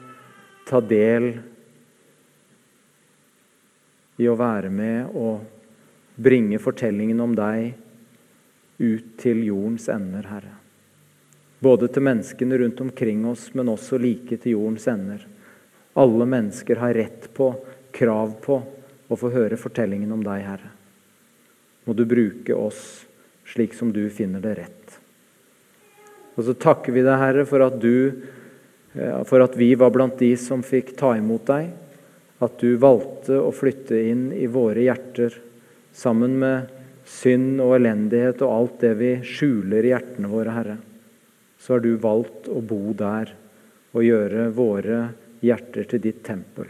ta 0.65 0.79
del 0.81 1.27
i 4.17 4.29
å 4.29 4.33
være 4.39 4.73
med 4.73 5.13
og 5.13 5.45
bringe 6.25 6.57
fortellingen 6.61 7.21
om 7.21 7.37
deg 7.37 7.75
ut 8.81 9.13
til 9.21 9.45
jordens 9.45 9.85
ender, 9.93 10.25
Herre. 10.25 10.57
Både 11.63 11.87
til 11.87 12.03
menneskene 12.03 12.57
rundt 12.59 12.81
omkring 12.83 13.23
oss, 13.29 13.47
men 13.55 13.71
også 13.71 13.99
like 14.01 14.35
til 14.35 14.57
jordens 14.57 14.87
ender. 14.91 15.21
Alle 15.95 16.27
mennesker 16.27 16.81
har 16.81 16.95
rett 16.97 17.29
på, 17.37 17.53
krav 17.93 18.33
på, 18.43 18.59
å 19.07 19.17
få 19.19 19.29
høre 19.31 19.59
fortellingen 19.59 20.11
om 20.15 20.23
deg, 20.25 20.43
Herre. 20.43 20.71
Må 21.85 21.93
du 21.95 22.03
bruke 22.09 22.55
oss 22.57 23.03
slik 23.45 23.75
som 23.77 23.91
du 23.93 24.07
finner 24.09 24.41
det 24.43 24.55
rett. 24.57 24.99
Og 26.33 26.47
så 26.47 26.55
takker 26.57 26.95
vi 26.95 27.03
deg, 27.05 27.19
Herre, 27.21 27.45
for 27.45 27.63
at, 27.65 27.75
du, 27.79 28.23
eh, 28.97 29.19
for 29.29 29.43
at 29.45 29.57
vi 29.59 29.73
var 29.77 29.93
blant 29.93 30.17
de 30.19 30.33
som 30.39 30.63
fikk 30.65 30.95
ta 30.99 31.13
imot 31.19 31.45
deg. 31.51 31.69
At 32.43 32.57
du 32.59 32.73
valgte 32.81 33.37
å 33.39 33.51
flytte 33.55 33.99
inn 34.09 34.31
i 34.35 34.49
våre 34.51 34.87
hjerter 34.87 35.35
sammen 35.93 36.39
med 36.41 36.71
synd 37.07 37.61
og 37.61 37.75
elendighet 37.77 38.41
og 38.41 38.55
alt 38.55 38.81
det 38.81 38.95
vi 38.99 39.13
skjuler 39.27 39.85
i 39.85 39.93
hjertene 39.93 40.31
våre, 40.31 40.55
Herre. 40.55 40.79
Så 41.63 41.73
har 41.73 41.83
du 41.83 41.93
valgt 41.95 42.49
å 42.51 42.59
bo 42.59 42.91
der 42.91 43.29
og 43.93 44.03
gjøre 44.03 44.49
våre 44.51 44.97
hjerter 45.43 45.87
til 45.87 46.01
ditt 46.03 46.19
tempel. 46.25 46.67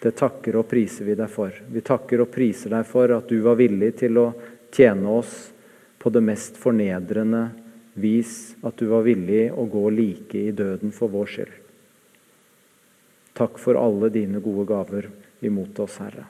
Det 0.00 0.14
takker 0.16 0.56
og 0.56 0.68
priser 0.70 1.04
vi 1.04 1.16
deg 1.18 1.28
for. 1.32 1.52
Vi 1.52 1.82
takker 1.84 2.22
og 2.24 2.30
priser 2.32 2.72
deg 2.72 2.88
for 2.88 3.12
at 3.12 3.28
du 3.28 3.42
var 3.44 3.58
villig 3.60 3.90
til 4.00 4.20
å 4.20 4.30
tjene 4.72 5.12
oss 5.20 5.34
på 6.00 6.12
det 6.12 6.24
mest 6.24 6.56
fornedrende 6.60 7.44
vis 8.00 8.54
at 8.64 8.80
du 8.80 8.88
var 8.90 9.04
villig 9.06 9.46
å 9.52 9.68
gå 9.68 9.84
like 9.92 10.40
i 10.48 10.56
døden 10.56 10.92
for 10.92 11.12
vår 11.12 11.30
skyld. 11.36 11.54
Takk 13.36 13.60
for 13.60 13.76
alle 13.80 14.12
dine 14.14 14.40
gode 14.40 14.66
gaver 14.70 15.08
imot 15.44 15.84
oss, 15.84 16.00
Herre. 16.00 16.28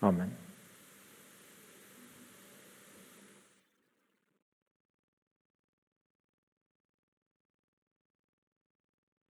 Amen. 0.00 0.39